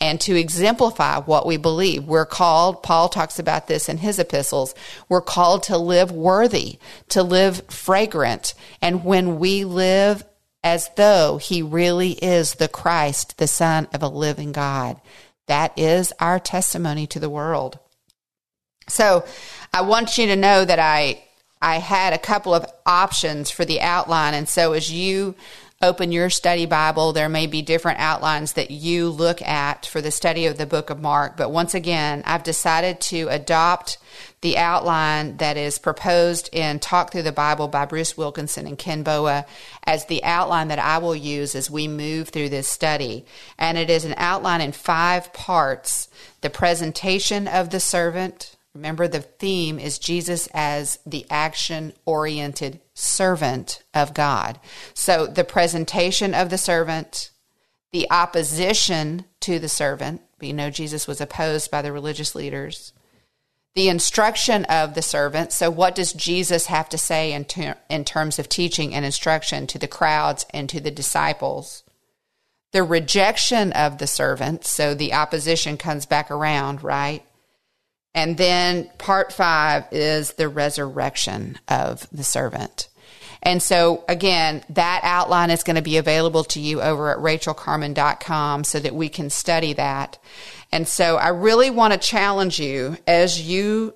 and 0.00 0.20
to 0.20 0.38
exemplify 0.38 1.18
what 1.18 1.46
we 1.46 1.56
believe. 1.56 2.04
We're 2.04 2.26
called, 2.26 2.82
Paul 2.82 3.08
talks 3.08 3.38
about 3.38 3.66
this 3.66 3.88
in 3.88 3.98
his 3.98 4.18
epistles, 4.18 4.74
we're 5.08 5.20
called 5.20 5.64
to 5.64 5.78
live 5.78 6.10
worthy, 6.10 6.78
to 7.10 7.22
live 7.22 7.62
fragrant. 7.68 8.54
And 8.80 9.04
when 9.04 9.38
we 9.38 9.64
live 9.64 10.24
as 10.64 10.90
though 10.96 11.38
he 11.38 11.62
really 11.62 12.12
is 12.12 12.54
the 12.54 12.68
Christ, 12.68 13.38
the 13.38 13.48
Son 13.48 13.88
of 13.92 14.02
a 14.02 14.08
living 14.08 14.52
God, 14.52 15.00
that 15.46 15.76
is 15.76 16.12
our 16.20 16.38
testimony 16.38 17.06
to 17.08 17.20
the 17.20 17.30
world. 17.30 17.78
So 18.88 19.24
I 19.72 19.82
want 19.82 20.18
you 20.18 20.26
to 20.26 20.36
know 20.36 20.64
that 20.64 20.78
I 20.78 21.24
I 21.62 21.78
had 21.78 22.12
a 22.12 22.18
couple 22.18 22.54
of 22.54 22.66
options 22.84 23.50
for 23.50 23.64
the 23.64 23.80
outline. 23.80 24.34
And 24.34 24.48
so 24.48 24.72
as 24.72 24.90
you 24.90 25.36
open 25.82 26.12
your 26.12 26.30
study 26.30 26.64
Bible, 26.64 27.12
there 27.12 27.28
may 27.28 27.48
be 27.48 27.60
different 27.60 27.98
outlines 27.98 28.52
that 28.52 28.70
you 28.70 29.10
look 29.10 29.42
at 29.42 29.84
for 29.84 30.00
the 30.00 30.12
study 30.12 30.46
of 30.46 30.56
the 30.56 30.64
book 30.64 30.90
of 30.90 31.00
Mark. 31.00 31.36
But 31.36 31.50
once 31.50 31.74
again, 31.74 32.22
I've 32.24 32.44
decided 32.44 33.00
to 33.02 33.26
adopt 33.28 33.98
the 34.42 34.58
outline 34.58 35.38
that 35.38 35.56
is 35.56 35.78
proposed 35.78 36.48
in 36.52 36.78
Talk 36.78 37.10
Through 37.10 37.22
the 37.22 37.32
Bible 37.32 37.66
by 37.66 37.84
Bruce 37.84 38.16
Wilkinson 38.16 38.66
and 38.66 38.78
Ken 38.78 39.02
Boa 39.02 39.44
as 39.84 40.06
the 40.06 40.22
outline 40.22 40.68
that 40.68 40.78
I 40.78 40.98
will 40.98 41.16
use 41.16 41.54
as 41.56 41.70
we 41.70 41.88
move 41.88 42.28
through 42.28 42.50
this 42.50 42.68
study. 42.68 43.24
And 43.58 43.76
it 43.76 43.90
is 43.90 44.04
an 44.04 44.14
outline 44.16 44.60
in 44.60 44.72
five 44.72 45.32
parts 45.32 46.08
the 46.42 46.50
presentation 46.50 47.48
of 47.48 47.70
the 47.70 47.80
servant. 47.80 48.51
Remember, 48.74 49.06
the 49.06 49.20
theme 49.20 49.78
is 49.78 49.98
Jesus 49.98 50.48
as 50.54 50.98
the 51.04 51.26
action 51.30 51.92
oriented 52.06 52.80
servant 52.94 53.82
of 53.92 54.14
God. 54.14 54.58
So 54.94 55.26
the 55.26 55.44
presentation 55.44 56.32
of 56.32 56.48
the 56.48 56.58
servant, 56.58 57.30
the 57.92 58.10
opposition 58.10 59.26
to 59.40 59.58
the 59.58 59.68
servant, 59.68 60.22
we 60.40 60.52
know 60.52 60.70
Jesus 60.70 61.06
was 61.06 61.20
opposed 61.20 61.70
by 61.70 61.82
the 61.82 61.92
religious 61.92 62.34
leaders, 62.34 62.92
the 63.74 63.88
instruction 63.88 64.64
of 64.66 64.94
the 64.94 65.02
servant. 65.02 65.52
So, 65.52 65.70
what 65.70 65.94
does 65.94 66.12
Jesus 66.12 66.66
have 66.66 66.88
to 66.90 66.98
say 66.98 67.32
in, 67.32 67.44
ter- 67.46 67.76
in 67.88 68.04
terms 68.04 68.38
of 68.38 68.48
teaching 68.48 68.94
and 68.94 69.04
instruction 69.04 69.66
to 69.68 69.78
the 69.78 69.88
crowds 69.88 70.44
and 70.50 70.68
to 70.68 70.80
the 70.80 70.90
disciples? 70.90 71.84
The 72.72 72.82
rejection 72.82 73.72
of 73.72 73.98
the 73.98 74.06
servant. 74.06 74.66
So, 74.66 74.94
the 74.94 75.14
opposition 75.14 75.78
comes 75.78 76.04
back 76.04 76.30
around, 76.30 76.82
right? 76.82 77.24
And 78.14 78.36
then 78.36 78.90
part 78.98 79.32
five 79.32 79.84
is 79.90 80.34
the 80.34 80.48
resurrection 80.48 81.58
of 81.68 82.06
the 82.12 82.24
servant. 82.24 82.88
And 83.42 83.60
so, 83.60 84.04
again, 84.08 84.62
that 84.70 85.00
outline 85.02 85.50
is 85.50 85.64
going 85.64 85.76
to 85.76 85.82
be 85.82 85.96
available 85.96 86.44
to 86.44 86.60
you 86.60 86.80
over 86.80 87.10
at 87.10 87.18
rachelcarman.com 87.18 88.64
so 88.64 88.78
that 88.78 88.94
we 88.94 89.08
can 89.08 89.30
study 89.30 89.72
that. 89.72 90.18
And 90.70 90.86
so, 90.86 91.16
I 91.16 91.28
really 91.28 91.70
want 91.70 91.92
to 91.92 91.98
challenge 91.98 92.60
you 92.60 92.98
as 93.06 93.40
you 93.40 93.94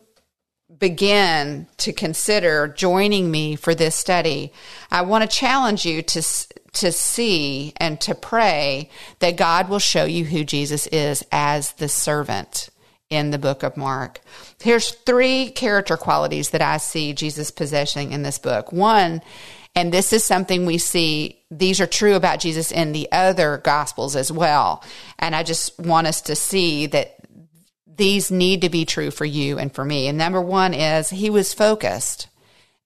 begin 0.77 1.69
to 1.79 1.93
consider 1.93 2.69
joining 2.69 3.31
me 3.31 3.55
for 3.55 3.75
this 3.75 3.95
study. 3.95 4.53
I 4.91 5.03
want 5.03 5.23
to 5.23 5.37
challenge 5.37 5.87
you 5.87 6.03
to 6.03 6.23
to 6.73 6.93
see 6.93 7.73
and 7.77 8.01
to 8.03 8.15
pray 8.15 8.91
that 9.21 9.37
God 9.37 9.69
will 9.69 9.79
show 9.79 10.05
you 10.05 10.25
who 10.25 10.45
Jesus 10.45 10.87
is 10.89 11.25
as 11.33 11.73
the 11.73 11.89
servant 11.89 12.69
in 13.11 13.31
the 13.31 13.39
book 13.39 13.63
of 13.63 13.77
Mark. 13.77 14.21
Here's 14.61 14.91
three 14.91 15.51
character 15.51 15.97
qualities 15.97 16.51
that 16.51 16.63
I 16.63 16.79
see 16.79 17.13
Jesus 17.13 17.51
possessing 17.51 18.13
in 18.13 18.23
this 18.23 18.39
book. 18.39 18.73
One, 18.73 19.23
and 19.75 19.93
this 19.93 20.13
is 20.13 20.25
something 20.25 20.67
we 20.67 20.79
see, 20.79 21.43
these 21.51 21.81
are 21.81 21.87
true 21.87 22.15
about 22.15 22.41
Jesus 22.41 22.73
in 22.73 22.93
the 22.93 23.09
other 23.13 23.59
gospels 23.59 24.17
as 24.17 24.33
well. 24.33 24.83
And 25.19 25.37
I 25.37 25.43
just 25.43 25.79
want 25.79 26.07
us 26.07 26.23
to 26.23 26.35
see 26.35 26.87
that 26.87 27.17
these 27.87 28.31
need 28.31 28.63
to 28.63 28.71
be 28.71 28.85
true 28.85 29.11
for 29.11 29.25
you 29.25 29.59
and 29.59 29.73
for 29.73 29.85
me. 29.85 30.09
And 30.09 30.19
number 30.19 30.41
one 30.41 30.75
is 30.75 31.11
he 31.11 31.31
was 31.31 31.55
focused. 31.55 32.29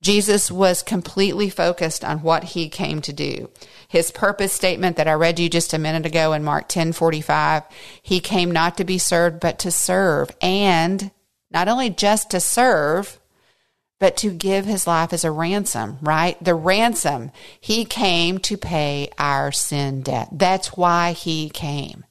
Jesus 0.02 0.50
was 0.50 0.82
completely 0.82 1.50
focused 1.50 2.04
on 2.04 2.22
what 2.22 2.44
he 2.44 2.68
came 2.68 3.00
to 3.02 3.12
do. 3.12 3.50
His 3.86 4.10
purpose 4.10 4.52
statement 4.52 4.96
that 4.96 5.08
I 5.08 5.12
read 5.12 5.38
you 5.38 5.48
just 5.48 5.74
a 5.74 5.78
minute 5.78 6.06
ago 6.06 6.32
in 6.32 6.42
Mark 6.42 6.68
10:45, 6.68 7.64
he 8.02 8.20
came 8.20 8.50
not 8.50 8.76
to 8.78 8.84
be 8.84 8.98
served 8.98 9.40
but 9.40 9.58
to 9.60 9.70
serve 9.70 10.30
and 10.40 11.10
not 11.50 11.68
only 11.68 11.90
just 11.90 12.30
to 12.30 12.40
serve 12.40 13.18
but 13.98 14.16
to 14.16 14.30
give 14.30 14.64
his 14.64 14.86
life 14.86 15.12
as 15.12 15.24
a 15.24 15.30
ransom, 15.30 15.98
right? 16.00 16.42
The 16.42 16.54
ransom. 16.54 17.30
He 17.60 17.84
came 17.84 18.38
to 18.38 18.56
pay 18.56 19.10
our 19.18 19.52
sin 19.52 20.00
debt. 20.00 20.28
That's 20.32 20.74
why 20.74 21.12
he 21.12 21.50
came. 21.50 22.04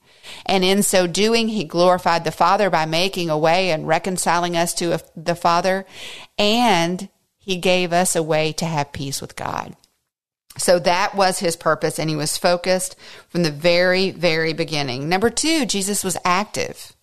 And 0.45 0.63
in 0.63 0.83
so 0.83 1.07
doing, 1.07 1.47
he 1.47 1.63
glorified 1.63 2.23
the 2.23 2.31
Father 2.31 2.69
by 2.69 2.85
making 2.85 3.31
a 3.31 3.37
way 3.37 3.71
and 3.71 3.87
reconciling 3.87 4.55
us 4.55 4.75
to 4.75 4.99
the 5.15 5.33
Father. 5.33 5.87
And 6.37 7.09
he 7.49 7.57
gave 7.57 7.91
us 7.91 8.15
a 8.15 8.21
way 8.21 8.51
to 8.51 8.63
have 8.63 8.91
peace 8.91 9.21
with 9.21 9.35
God. 9.35 9.75
So 10.59 10.77
that 10.77 11.15
was 11.15 11.39
his 11.39 11.55
purpose, 11.55 11.97
and 11.97 12.07
he 12.07 12.15
was 12.15 12.37
focused 12.37 12.95
from 13.27 13.41
the 13.41 13.49
very, 13.49 14.11
very 14.11 14.53
beginning. 14.53 15.09
Number 15.09 15.31
two, 15.31 15.65
Jesus 15.65 16.03
was 16.03 16.15
active. 16.23 16.93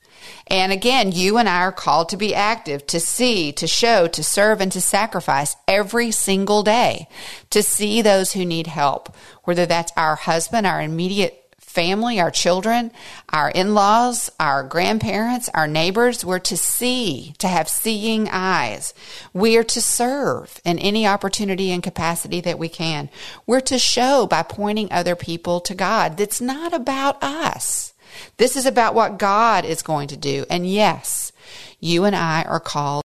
And 0.47 0.71
again, 0.71 1.11
you 1.11 1.37
and 1.37 1.49
I 1.49 1.63
are 1.63 1.73
called 1.73 2.09
to 2.11 2.17
be 2.17 2.33
active, 2.33 2.87
to 2.87 3.01
see, 3.01 3.51
to 3.55 3.67
show, 3.67 4.07
to 4.07 4.23
serve, 4.23 4.61
and 4.61 4.71
to 4.71 4.81
sacrifice 4.81 5.57
every 5.67 6.13
single 6.13 6.63
day, 6.63 7.09
to 7.51 7.61
see 7.61 8.01
those 8.03 8.35
who 8.35 8.45
need 8.45 8.69
help, 8.69 9.17
whether 9.43 9.67
that's 9.67 9.91
our 9.97 10.15
husband, 10.15 10.65
our 10.65 10.81
immediate 10.81 11.46
family, 11.77 12.19
our 12.19 12.31
children, 12.31 12.91
our 13.29 13.51
in 13.51 13.75
laws, 13.75 14.31
our 14.41 14.63
grandparents, 14.63 15.51
our 15.53 15.69
neighbors. 15.69 16.25
We're 16.25 16.39
to 16.39 16.57
see, 16.57 17.35
to 17.37 17.49
have 17.49 17.69
seeing 17.69 18.31
eyes. 18.31 18.95
We 19.35 19.59
are 19.59 19.65
to 19.65 19.83
serve 19.83 20.59
in 20.65 20.79
any 20.79 21.07
opportunity 21.07 21.71
and 21.71 21.83
capacity 21.83 22.41
that 22.41 22.59
we 22.59 22.71
can. 22.71 23.11
We're 23.47 23.61
to 23.61 23.79
show 23.79 24.27
by 24.27 24.43
pointing 24.43 24.91
other 24.91 25.15
people 25.15 25.61
to 25.61 25.75
God. 25.75 26.19
It's 26.19 26.41
not 26.41 26.73
about 26.73 27.23
us. 27.23 27.93
This 28.39 28.57
is 28.57 28.65
about 28.65 28.95
what 28.95 29.19
God 29.19 29.67
is 29.67 29.83
going 29.83 30.09
to 30.09 30.17
do. 30.17 30.47
And 30.49 30.67
yes, 30.67 31.31
you 31.79 32.05
and 32.05 32.17
I 32.17 32.43
are 32.45 32.59
called 32.59 33.06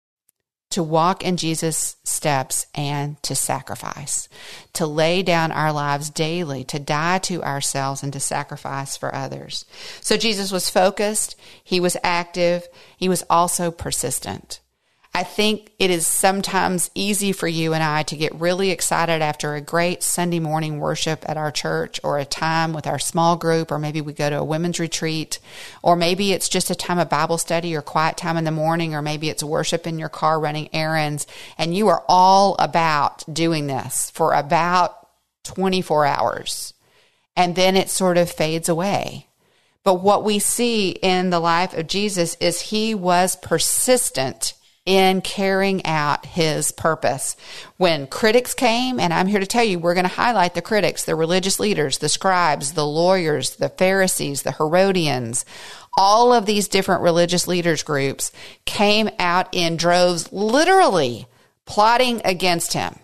to 0.71 0.83
walk 0.83 1.23
in 1.23 1.35
Jesus' 1.37 1.95
steps 2.03 2.67
and 2.75 3.21
to 3.23 3.33
sacrifice, 3.35 4.29
to 4.73 4.85
lay 4.85 5.23
down 5.23 5.51
our 5.51 5.73
lives 5.73 6.09
daily, 6.09 6.63
to 6.65 6.79
die 6.79 7.17
to 7.19 7.43
ourselves 7.43 8.03
and 8.03 8.13
to 8.13 8.19
sacrifice 8.19 8.95
for 8.95 9.13
others. 9.13 9.65
So 10.01 10.15
Jesus 10.15 10.51
was 10.51 10.69
focused, 10.69 11.35
he 11.63 11.79
was 11.79 11.97
active, 12.03 12.67
he 12.97 13.09
was 13.09 13.23
also 13.29 13.71
persistent. 13.71 14.59
I 15.11 15.23
think 15.23 15.71
it 15.79 15.89
is 15.89 16.05
sometimes 16.05 16.91
easy 16.93 17.31
for 17.31 17.47
you 17.47 17.73
and 17.73 17.83
I 17.83 18.03
to 18.03 18.15
get 18.15 18.35
really 18.35 18.69
excited 18.69 19.23
after 19.23 19.55
a 19.55 19.61
great 19.61 20.03
Sunday 20.03 20.39
morning 20.39 20.79
worship 20.79 21.27
at 21.27 21.35
our 21.35 21.51
church 21.51 21.99
or 22.03 22.19
a 22.19 22.25
time 22.25 22.73
with 22.73 22.85
our 22.85 22.99
small 22.99 23.35
group, 23.35 23.71
or 23.71 23.79
maybe 23.79 24.01
we 24.01 24.13
go 24.13 24.29
to 24.29 24.37
a 24.37 24.43
women's 24.43 24.79
retreat, 24.79 25.39
or 25.81 25.95
maybe 25.95 26.31
it's 26.31 26.47
just 26.47 26.69
a 26.69 26.75
time 26.75 26.99
of 26.99 27.09
Bible 27.09 27.39
study 27.39 27.75
or 27.75 27.81
quiet 27.81 28.17
time 28.17 28.37
in 28.37 28.43
the 28.43 28.51
morning, 28.51 28.93
or 28.93 29.01
maybe 29.01 29.29
it's 29.29 29.43
worship 29.43 29.87
in 29.87 29.97
your 29.97 30.09
car 30.09 30.39
running 30.39 30.69
errands, 30.73 31.25
and 31.57 31.75
you 31.75 31.87
are 31.87 32.05
all 32.07 32.55
about 32.59 33.23
doing 33.33 33.65
this 33.65 34.11
for 34.11 34.33
about 34.33 35.07
24 35.43 36.05
hours. 36.05 36.73
And 37.35 37.55
then 37.55 37.75
it 37.75 37.89
sort 37.89 38.17
of 38.17 38.29
fades 38.29 38.69
away. 38.69 39.25
But 39.83 40.03
what 40.03 40.23
we 40.23 40.37
see 40.37 40.91
in 40.91 41.31
the 41.31 41.39
life 41.39 41.73
of 41.73 41.87
Jesus 41.87 42.35
is 42.35 42.61
he 42.61 42.93
was 42.93 43.35
persistent 43.37 44.53
in 44.85 45.21
carrying 45.21 45.85
out 45.85 46.25
his 46.25 46.71
purpose. 46.71 47.35
When 47.77 48.07
critics 48.07 48.53
came, 48.53 48.99
and 48.99 49.13
I'm 49.13 49.27
here 49.27 49.39
to 49.39 49.45
tell 49.45 49.63
you, 49.63 49.77
we're 49.77 49.93
going 49.93 50.05
to 50.05 50.09
highlight 50.09 50.55
the 50.55 50.61
critics, 50.61 51.05
the 51.05 51.15
religious 51.15 51.59
leaders, 51.59 51.99
the 51.99 52.09
scribes, 52.09 52.73
the 52.73 52.85
lawyers, 52.85 53.57
the 53.57 53.69
Pharisees, 53.69 54.41
the 54.41 54.53
Herodians, 54.53 55.45
all 55.97 56.33
of 56.33 56.45
these 56.45 56.67
different 56.67 57.01
religious 57.01 57.47
leaders 57.47 57.83
groups 57.83 58.31
came 58.65 59.09
out 59.19 59.49
in 59.51 59.75
droves, 59.77 60.31
literally 60.31 61.27
plotting 61.65 62.21
against 62.23 62.73
him, 62.73 62.97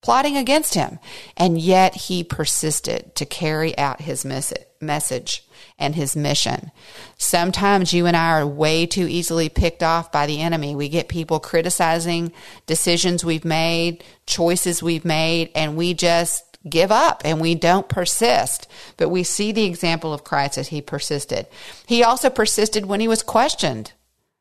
plotting 0.00 0.36
against 0.36 0.74
him. 0.74 0.98
And 1.36 1.58
yet 1.58 1.94
he 1.94 2.22
persisted 2.22 3.14
to 3.16 3.26
carry 3.26 3.76
out 3.76 4.00
his 4.00 4.24
message 4.24 5.45
and 5.78 5.94
his 5.94 6.16
mission. 6.16 6.70
Sometimes 7.18 7.92
you 7.92 8.06
and 8.06 8.16
I 8.16 8.40
are 8.40 8.46
way 8.46 8.86
too 8.86 9.06
easily 9.06 9.48
picked 9.48 9.82
off 9.82 10.10
by 10.10 10.26
the 10.26 10.40
enemy. 10.40 10.74
We 10.74 10.88
get 10.88 11.08
people 11.08 11.38
criticizing 11.38 12.32
decisions 12.66 13.24
we've 13.24 13.44
made, 13.44 14.02
choices 14.26 14.82
we've 14.82 15.04
made, 15.04 15.50
and 15.54 15.76
we 15.76 15.94
just 15.94 16.44
give 16.68 16.90
up 16.90 17.22
and 17.24 17.40
we 17.40 17.54
don't 17.54 17.88
persist. 17.88 18.68
But 18.96 19.10
we 19.10 19.22
see 19.22 19.52
the 19.52 19.64
example 19.64 20.12
of 20.12 20.24
Christ 20.24 20.58
as 20.58 20.68
he 20.68 20.80
persisted. 20.80 21.46
He 21.86 22.02
also 22.02 22.30
persisted 22.30 22.86
when 22.86 23.00
he 23.00 23.08
was 23.08 23.22
questioned. 23.22 23.92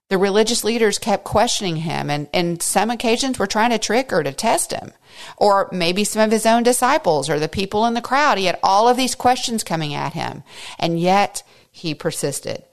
The 0.09 0.17
religious 0.19 0.63
leaders 0.63 0.99
kept 0.99 1.23
questioning 1.23 1.77
him, 1.77 2.11
and, 2.11 2.27
and 2.31 2.61
some 2.61 2.91
occasions 2.91 3.39
were 3.39 3.47
trying 3.47 3.71
to 3.71 3.79
trick 3.79 4.13
or 4.13 4.21
to 4.21 4.31
test 4.31 4.71
him. 4.71 4.91
Or 5.37 5.67
maybe 5.71 6.03
some 6.03 6.21
of 6.21 6.31
his 6.31 6.45
own 6.45 6.61
disciples 6.61 7.29
or 7.29 7.39
the 7.39 7.47
people 7.47 7.85
in 7.85 7.95
the 7.95 8.01
crowd. 8.01 8.37
He 8.37 8.45
had 8.45 8.59
all 8.61 8.87
of 8.87 8.97
these 8.97 9.15
questions 9.15 9.63
coming 9.63 9.95
at 9.95 10.13
him, 10.13 10.43
and 10.77 10.99
yet 10.99 11.41
he 11.71 11.95
persisted. 11.95 12.63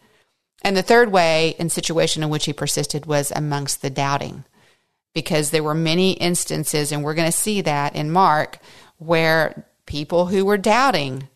And 0.62 0.76
the 0.76 0.82
third 0.82 1.10
way 1.10 1.56
and 1.58 1.72
situation 1.72 2.22
in 2.22 2.28
which 2.28 2.44
he 2.44 2.52
persisted 2.52 3.06
was 3.06 3.32
amongst 3.34 3.80
the 3.80 3.90
doubting, 3.90 4.44
because 5.14 5.50
there 5.50 5.62
were 5.62 5.74
many 5.74 6.12
instances, 6.12 6.92
and 6.92 7.02
we're 7.02 7.14
going 7.14 7.30
to 7.30 7.32
see 7.32 7.62
that 7.62 7.96
in 7.96 8.10
Mark, 8.10 8.58
where 8.98 9.66
people 9.86 10.26
who 10.26 10.44
were 10.44 10.58
doubting 10.58 11.28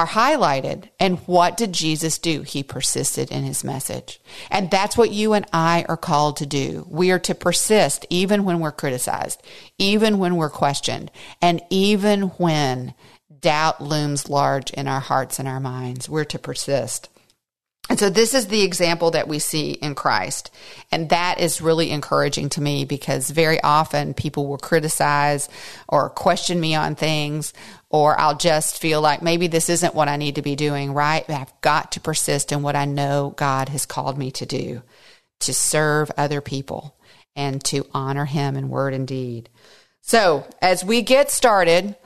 are 0.00 0.06
highlighted. 0.06 0.88
And 0.98 1.18
what 1.20 1.58
did 1.58 1.74
Jesus 1.74 2.18
do? 2.18 2.40
He 2.40 2.62
persisted 2.62 3.30
in 3.30 3.44
his 3.44 3.62
message. 3.62 4.18
And 4.50 4.70
that's 4.70 4.96
what 4.96 5.10
you 5.10 5.34
and 5.34 5.44
I 5.52 5.84
are 5.90 5.96
called 5.98 6.38
to 6.38 6.46
do. 6.46 6.86
We 6.88 7.10
are 7.10 7.18
to 7.18 7.34
persist 7.34 8.06
even 8.08 8.44
when 8.44 8.60
we're 8.60 8.72
criticized, 8.72 9.42
even 9.76 10.18
when 10.18 10.36
we're 10.36 10.48
questioned, 10.48 11.10
and 11.42 11.60
even 11.68 12.22
when 12.38 12.94
doubt 13.40 13.82
looms 13.82 14.30
large 14.30 14.70
in 14.70 14.88
our 14.88 15.00
hearts 15.00 15.38
and 15.38 15.46
our 15.46 15.60
minds. 15.60 16.08
We're 16.08 16.24
to 16.24 16.38
persist. 16.38 17.10
And 17.88 17.98
so 17.98 18.08
this 18.08 18.34
is 18.34 18.46
the 18.46 18.62
example 18.62 19.10
that 19.12 19.26
we 19.26 19.40
see 19.40 19.72
in 19.72 19.96
Christ. 19.96 20.52
And 20.92 21.08
that 21.08 21.40
is 21.40 21.60
really 21.60 21.90
encouraging 21.90 22.48
to 22.50 22.60
me 22.60 22.84
because 22.84 23.30
very 23.30 23.60
often 23.62 24.14
people 24.14 24.46
will 24.46 24.58
criticize 24.58 25.48
or 25.88 26.08
question 26.10 26.60
me 26.60 26.76
on 26.76 26.94
things, 26.94 27.52
or 27.88 28.18
I'll 28.18 28.36
just 28.36 28.80
feel 28.80 29.00
like 29.00 29.22
maybe 29.22 29.48
this 29.48 29.68
isn't 29.68 29.94
what 29.94 30.06
I 30.06 30.16
need 30.16 30.36
to 30.36 30.42
be 30.42 30.54
doing, 30.54 30.92
right? 30.92 31.28
I've 31.28 31.60
got 31.62 31.92
to 31.92 32.00
persist 32.00 32.52
in 32.52 32.62
what 32.62 32.76
I 32.76 32.84
know 32.84 33.34
God 33.36 33.68
has 33.70 33.86
called 33.86 34.16
me 34.16 34.30
to 34.32 34.46
do, 34.46 34.82
to 35.40 35.52
serve 35.52 36.12
other 36.16 36.40
people 36.40 36.96
and 37.34 37.62
to 37.64 37.86
honor 37.92 38.24
Him 38.24 38.56
in 38.56 38.68
word 38.68 38.94
and 38.94 39.08
deed. 39.08 39.48
So 40.00 40.46
as 40.62 40.84
we 40.84 41.02
get 41.02 41.30
started, 41.30 41.96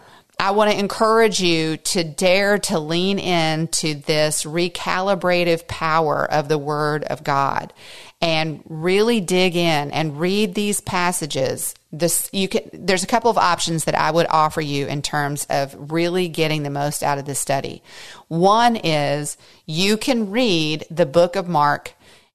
I 0.44 0.50
want 0.50 0.70
to 0.70 0.78
encourage 0.78 1.40
you 1.40 1.78
to 1.78 2.04
dare 2.04 2.58
to 2.58 2.78
lean 2.78 3.18
into 3.18 3.94
this 3.94 4.44
recalibrative 4.44 5.66
power 5.66 6.30
of 6.30 6.48
the 6.48 6.58
Word 6.58 7.02
of 7.04 7.24
God 7.24 7.72
and 8.20 8.62
really 8.68 9.22
dig 9.22 9.56
in 9.56 9.90
and 9.90 10.20
read 10.20 10.54
these 10.54 10.82
passages. 10.82 11.74
This 11.92 12.28
you 12.30 12.48
can 12.48 12.68
there's 12.74 13.02
a 13.02 13.06
couple 13.06 13.30
of 13.30 13.38
options 13.38 13.84
that 13.84 13.94
I 13.94 14.10
would 14.10 14.26
offer 14.28 14.60
you 14.60 14.86
in 14.86 15.00
terms 15.00 15.46
of 15.48 15.90
really 15.90 16.28
getting 16.28 16.62
the 16.62 16.68
most 16.68 17.02
out 17.02 17.16
of 17.16 17.24
this 17.24 17.38
study. 17.38 17.82
One 18.28 18.76
is 18.76 19.38
you 19.64 19.96
can 19.96 20.30
read 20.30 20.84
the 20.90 21.06
book 21.06 21.36
of 21.36 21.48
Mark 21.48 21.94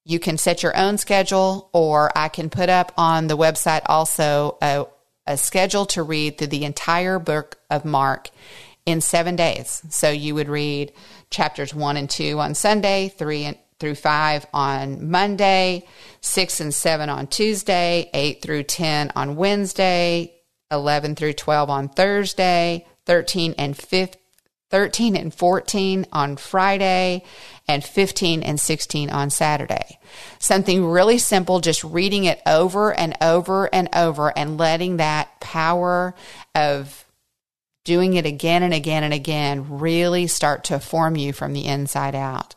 you 0.09 0.17
can 0.17 0.39
set 0.39 0.63
your 0.63 0.75
own 0.75 0.97
schedule, 0.97 1.69
or 1.71 2.09
I 2.17 2.29
can 2.29 2.49
put 2.49 2.67
up 2.67 2.91
on 2.97 3.27
the 3.27 3.37
website 3.37 3.81
also 3.85 4.57
a, 4.59 4.87
a 5.29 5.37
schedule 5.37 5.85
to 5.85 6.03
read 6.03 6.37
through 6.37 6.47
the 6.47 6.65
entire 6.65 7.19
book 7.19 7.57
of 7.69 7.85
Mark 7.85 8.29
in 8.85 8.99
seven 8.99 9.35
days. 9.35 9.83
So 9.89 10.09
you 10.09 10.33
would 10.35 10.49
read 10.49 10.91
chapters 11.29 11.73
one 11.73 11.95
and 11.95 12.09
two 12.09 12.39
on 12.39 12.55
Sunday, 12.55 13.09
three 13.09 13.45
and 13.45 13.57
through 13.79 13.95
five 13.95 14.45
on 14.53 15.09
Monday, 15.09 15.87
six 16.19 16.59
and 16.59 16.73
seven 16.73 17.09
on 17.09 17.27
Tuesday, 17.27 18.09
eight 18.13 18.41
through 18.41 18.63
10 18.63 19.11
on 19.15 19.35
Wednesday, 19.35 20.33
11 20.71 21.15
through 21.15 21.33
12 21.33 21.69
on 21.69 21.89
Thursday, 21.89 22.85
13 23.05 23.55
and 23.57 23.77
15 23.77 24.19
13 24.69 25.15
and 25.15 25.33
14 25.33 26.05
on 26.11 26.37
Friday, 26.37 27.23
and 27.67 27.83
15 27.83 28.43
and 28.43 28.59
16 28.59 29.09
on 29.09 29.29
Saturday. 29.29 29.99
Something 30.39 30.85
really 30.85 31.17
simple, 31.17 31.59
just 31.59 31.83
reading 31.83 32.25
it 32.25 32.41
over 32.45 32.93
and 32.93 33.15
over 33.21 33.73
and 33.73 33.89
over 33.95 34.35
and 34.37 34.57
letting 34.57 34.97
that 34.97 35.39
power 35.39 36.13
of 36.55 37.05
doing 37.85 38.13
it 38.13 38.25
again 38.25 38.63
and 38.63 38.73
again 38.73 39.03
and 39.03 39.13
again 39.13 39.79
really 39.79 40.27
start 40.27 40.65
to 40.65 40.79
form 40.79 41.15
you 41.15 41.33
from 41.33 41.53
the 41.53 41.65
inside 41.65 42.15
out. 42.15 42.55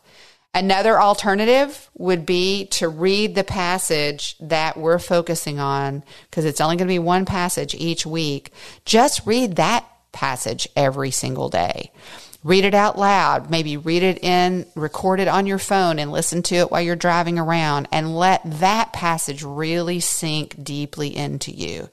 Another 0.55 1.01
alternative 1.01 1.89
would 1.97 2.27
be 2.27 2.65
to 2.67 2.87
read 2.87 3.33
the 3.33 3.43
passage 3.43 4.37
that 4.39 4.77
we're 4.77 4.99
focusing 4.99 5.59
on 5.59 6.03
because 6.29 6.45
it's 6.45 6.61
only 6.61 6.75
going 6.75 6.87
to 6.87 6.93
be 6.93 6.99
one 6.99 7.25
passage 7.25 7.73
each 7.73 8.05
week. 8.05 8.51
Just 8.85 9.25
read 9.25 9.55
that 9.55 9.83
passage 10.13 10.67
every 10.75 11.11
single 11.11 11.49
day. 11.49 11.91
Read 12.43 12.65
it 12.65 12.73
out 12.73 12.97
loud. 12.97 13.49
Maybe 13.49 13.77
read 13.77 14.03
it 14.03 14.21
in, 14.21 14.65
record 14.75 15.21
it 15.21 15.29
on 15.29 15.47
your 15.47 15.57
phone 15.57 15.97
and 15.97 16.11
listen 16.11 16.43
to 16.43 16.55
it 16.55 16.71
while 16.71 16.81
you're 16.81 16.95
driving 16.97 17.39
around 17.39 17.87
and 17.89 18.17
let 18.17 18.41
that 18.59 18.91
passage 18.91 19.43
really 19.43 20.01
sink 20.01 20.61
deeply 20.61 21.15
into 21.15 21.51
you. 21.51 21.89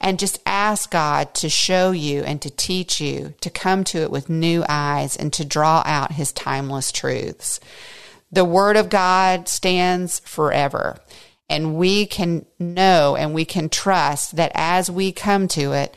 And 0.00 0.18
just 0.18 0.42
ask 0.44 0.90
God 0.90 1.32
to 1.34 1.48
show 1.48 1.92
you 1.92 2.22
and 2.22 2.40
to 2.42 2.50
teach 2.50 3.00
you, 3.00 3.32
to 3.40 3.48
come 3.48 3.82
to 3.84 4.02
it 4.02 4.10
with 4.10 4.28
new 4.28 4.62
eyes 4.68 5.16
and 5.16 5.32
to 5.32 5.44
draw 5.44 5.82
out 5.86 6.12
his 6.12 6.32
timeless 6.32 6.92
truths. 6.92 7.58
The 8.30 8.44
word 8.44 8.76
of 8.76 8.90
God 8.90 9.48
stands 9.48 10.18
forever. 10.20 10.98
And 11.48 11.76
we 11.76 12.06
can 12.06 12.46
know 12.58 13.16
and 13.16 13.34
we 13.34 13.44
can 13.44 13.68
trust 13.68 14.36
that 14.36 14.50
as 14.54 14.90
we 14.90 15.12
come 15.12 15.46
to 15.48 15.72
it, 15.72 15.94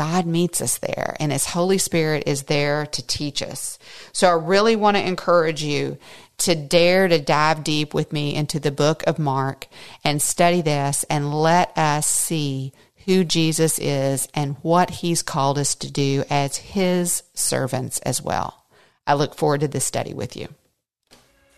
God 0.00 0.24
meets 0.24 0.62
us 0.62 0.78
there 0.78 1.14
and 1.20 1.30
His 1.30 1.44
Holy 1.44 1.76
Spirit 1.76 2.22
is 2.24 2.44
there 2.44 2.86
to 2.86 3.06
teach 3.06 3.42
us. 3.42 3.78
So 4.14 4.28
I 4.28 4.32
really 4.32 4.74
want 4.74 4.96
to 4.96 5.06
encourage 5.06 5.62
you 5.62 5.98
to 6.38 6.54
dare 6.54 7.06
to 7.06 7.20
dive 7.20 7.62
deep 7.62 7.92
with 7.92 8.10
me 8.10 8.34
into 8.34 8.58
the 8.58 8.70
book 8.70 9.02
of 9.06 9.18
Mark 9.18 9.66
and 10.02 10.22
study 10.22 10.62
this 10.62 11.04
and 11.10 11.34
let 11.34 11.76
us 11.76 12.06
see 12.06 12.72
who 13.04 13.24
Jesus 13.24 13.78
is 13.78 14.26
and 14.32 14.56
what 14.62 14.88
He's 14.88 15.22
called 15.22 15.58
us 15.58 15.74
to 15.74 15.92
do 15.92 16.24
as 16.30 16.56
His 16.56 17.22
servants 17.34 17.98
as 17.98 18.22
well. 18.22 18.64
I 19.06 19.12
look 19.12 19.34
forward 19.34 19.60
to 19.60 19.68
this 19.68 19.84
study 19.84 20.14
with 20.14 20.34
you. 20.34 20.48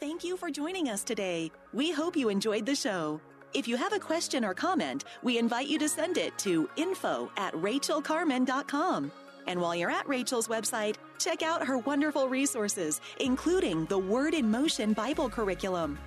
Thank 0.01 0.25
you 0.25 0.37
for 0.37 0.51
joining 0.51 0.89
us 0.89 1.05
today. 1.05 1.53
We 1.73 1.93
hope 1.93 2.17
you 2.17 2.29
enjoyed 2.29 2.67
the 2.67 2.75
show. 2.75 3.21
If 3.55 3.69
you 3.69 3.77
have 3.77 3.93
a 3.93 3.99
question 3.99 4.45
or 4.45 4.55
comment, 4.55 5.05
we 5.23 5.37
invite 5.37 5.69
you 5.69 5.79
to 5.79 5.89
send 5.89 6.17
it 6.17 6.37
to 6.39 6.71
info 6.77 7.31
at 7.37 7.53
rachelcarman.com. 7.55 9.13
And 9.47 9.61
while 9.61 9.75
you're 9.75 9.91
at 9.91 10.09
Rachel's 10.09 10.49
website, 10.49 10.97
check 11.19 11.43
out 11.43 11.67
her 11.67 11.77
wonderful 11.79 12.29
resources, 12.29 13.01
including 13.21 13.85
the 13.87 13.99
Word 13.99 14.33
in 14.33 14.51
Motion 14.51 14.95
Bible 14.95 15.29
curriculum. 15.29 15.99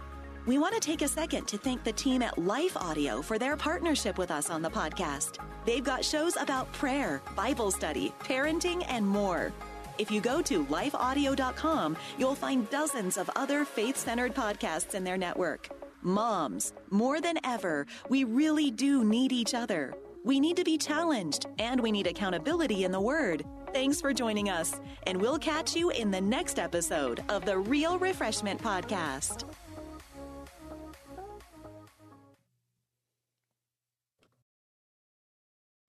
We 0.47 0.58
want 0.58 0.73
to 0.73 0.79
take 0.79 1.03
a 1.03 1.08
second 1.08 1.47
to 1.47 1.58
thank 1.58 1.84
the 1.84 1.91
team 1.91 2.21
at 2.21 2.38
Life 2.38 2.77
Audio 2.77 3.21
for 3.21 3.38
their 3.38 3.58
partnership 3.58 4.17
with 4.17 4.31
us 4.31 4.49
on 4.49 4.62
the 4.62 4.69
podcast. 4.69 5.38
They've 5.65 5.84
got 5.84 6.03
shows 6.03 6.38
about 6.38 6.71
prayer, 6.73 7.21
Bible 7.36 7.71
study, 7.71 8.12
parenting, 8.19 8.86
and 8.88 9.08
more. 9.08 9.51
If 9.97 10.10
you 10.10 10.19
go 10.19 10.41
to 10.43 10.65
lifeaudio.com, 10.65 11.97
you'll 12.17 12.36
find 12.36 12.69
dozens 12.69 13.17
of 13.17 13.29
other 13.36 13.65
faith 13.65 13.97
centered 13.97 14.34
podcasts 14.34 14.95
in 14.95 15.03
their 15.03 15.17
network. 15.17 15.85
Moms, 16.06 16.72
more 16.91 17.20
than 17.20 17.39
ever, 17.44 17.88
we 18.10 18.26
really 18.26 18.70
do 18.70 19.04
need 19.04 19.32
each 19.32 19.56
other. 19.56 19.91
We 20.24 20.39
need 20.39 20.56
to 20.58 20.63
be 20.63 20.78
challenged 20.78 21.48
and 21.58 21.80
we 21.80 21.91
need 21.91 22.06
accountability 22.06 22.84
in 22.84 22.91
the 22.91 23.02
Word. 23.02 23.44
Thanks 23.74 24.02
for 24.02 24.13
joining 24.13 24.48
us, 24.48 24.80
and 25.08 25.20
we'll 25.20 25.39
catch 25.39 25.76
you 25.76 25.89
in 25.89 26.12
the 26.12 26.22
next 26.22 26.60
episode 26.60 27.24
of 27.28 27.44
the 27.44 27.58
Real 27.58 27.98
Refreshment 27.98 28.62
Podcast. 28.62 29.46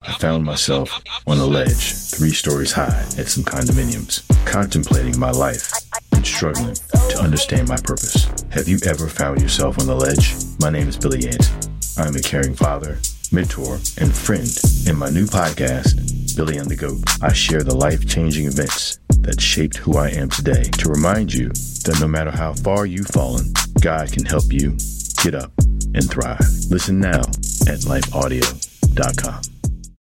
I 0.01 0.13
found 0.13 0.43
myself 0.43 0.99
on 1.27 1.37
a 1.37 1.45
ledge, 1.45 1.93
three 1.93 2.31
stories 2.31 2.71
high, 2.71 3.05
at 3.19 3.27
some 3.27 3.43
condominiums, 3.43 4.23
contemplating 4.47 5.19
my 5.19 5.29
life 5.29 5.71
struggling 6.27 6.75
to 7.09 7.19
understand 7.19 7.67
my 7.67 7.77
purpose. 7.77 8.27
Have 8.49 8.67
you 8.67 8.79
ever 8.85 9.07
found 9.07 9.41
yourself 9.41 9.79
on 9.79 9.87
the 9.87 9.95
ledge? 9.95 10.35
My 10.59 10.69
name 10.69 10.87
is 10.87 10.97
Billy 10.97 11.21
Yates. 11.21 11.49
I'm 11.97 12.15
a 12.15 12.19
caring 12.19 12.53
father, 12.53 12.99
mentor, 13.31 13.75
and 13.97 14.13
friend. 14.13 14.47
In 14.87 14.97
my 14.97 15.09
new 15.09 15.25
podcast, 15.25 16.35
Billy 16.35 16.57
and 16.57 16.69
the 16.69 16.75
Goat, 16.75 16.99
I 17.21 17.33
share 17.33 17.63
the 17.63 17.75
life 17.75 18.07
changing 18.07 18.45
events 18.45 18.99
that 19.21 19.41
shaped 19.41 19.77
who 19.77 19.97
I 19.97 20.09
am 20.09 20.29
today 20.29 20.63
to 20.63 20.89
remind 20.89 21.33
you 21.33 21.49
that 21.49 21.97
no 21.99 22.07
matter 22.07 22.31
how 22.31 22.53
far 22.53 22.85
you've 22.85 23.07
fallen, 23.07 23.53
God 23.81 24.11
can 24.11 24.25
help 24.25 24.51
you 24.51 24.77
get 25.23 25.33
up 25.33 25.51
and 25.95 26.09
thrive. 26.09 26.39
Listen 26.69 26.99
now 26.99 27.21
at 27.67 27.81
lifeaudio.com. 27.87 29.56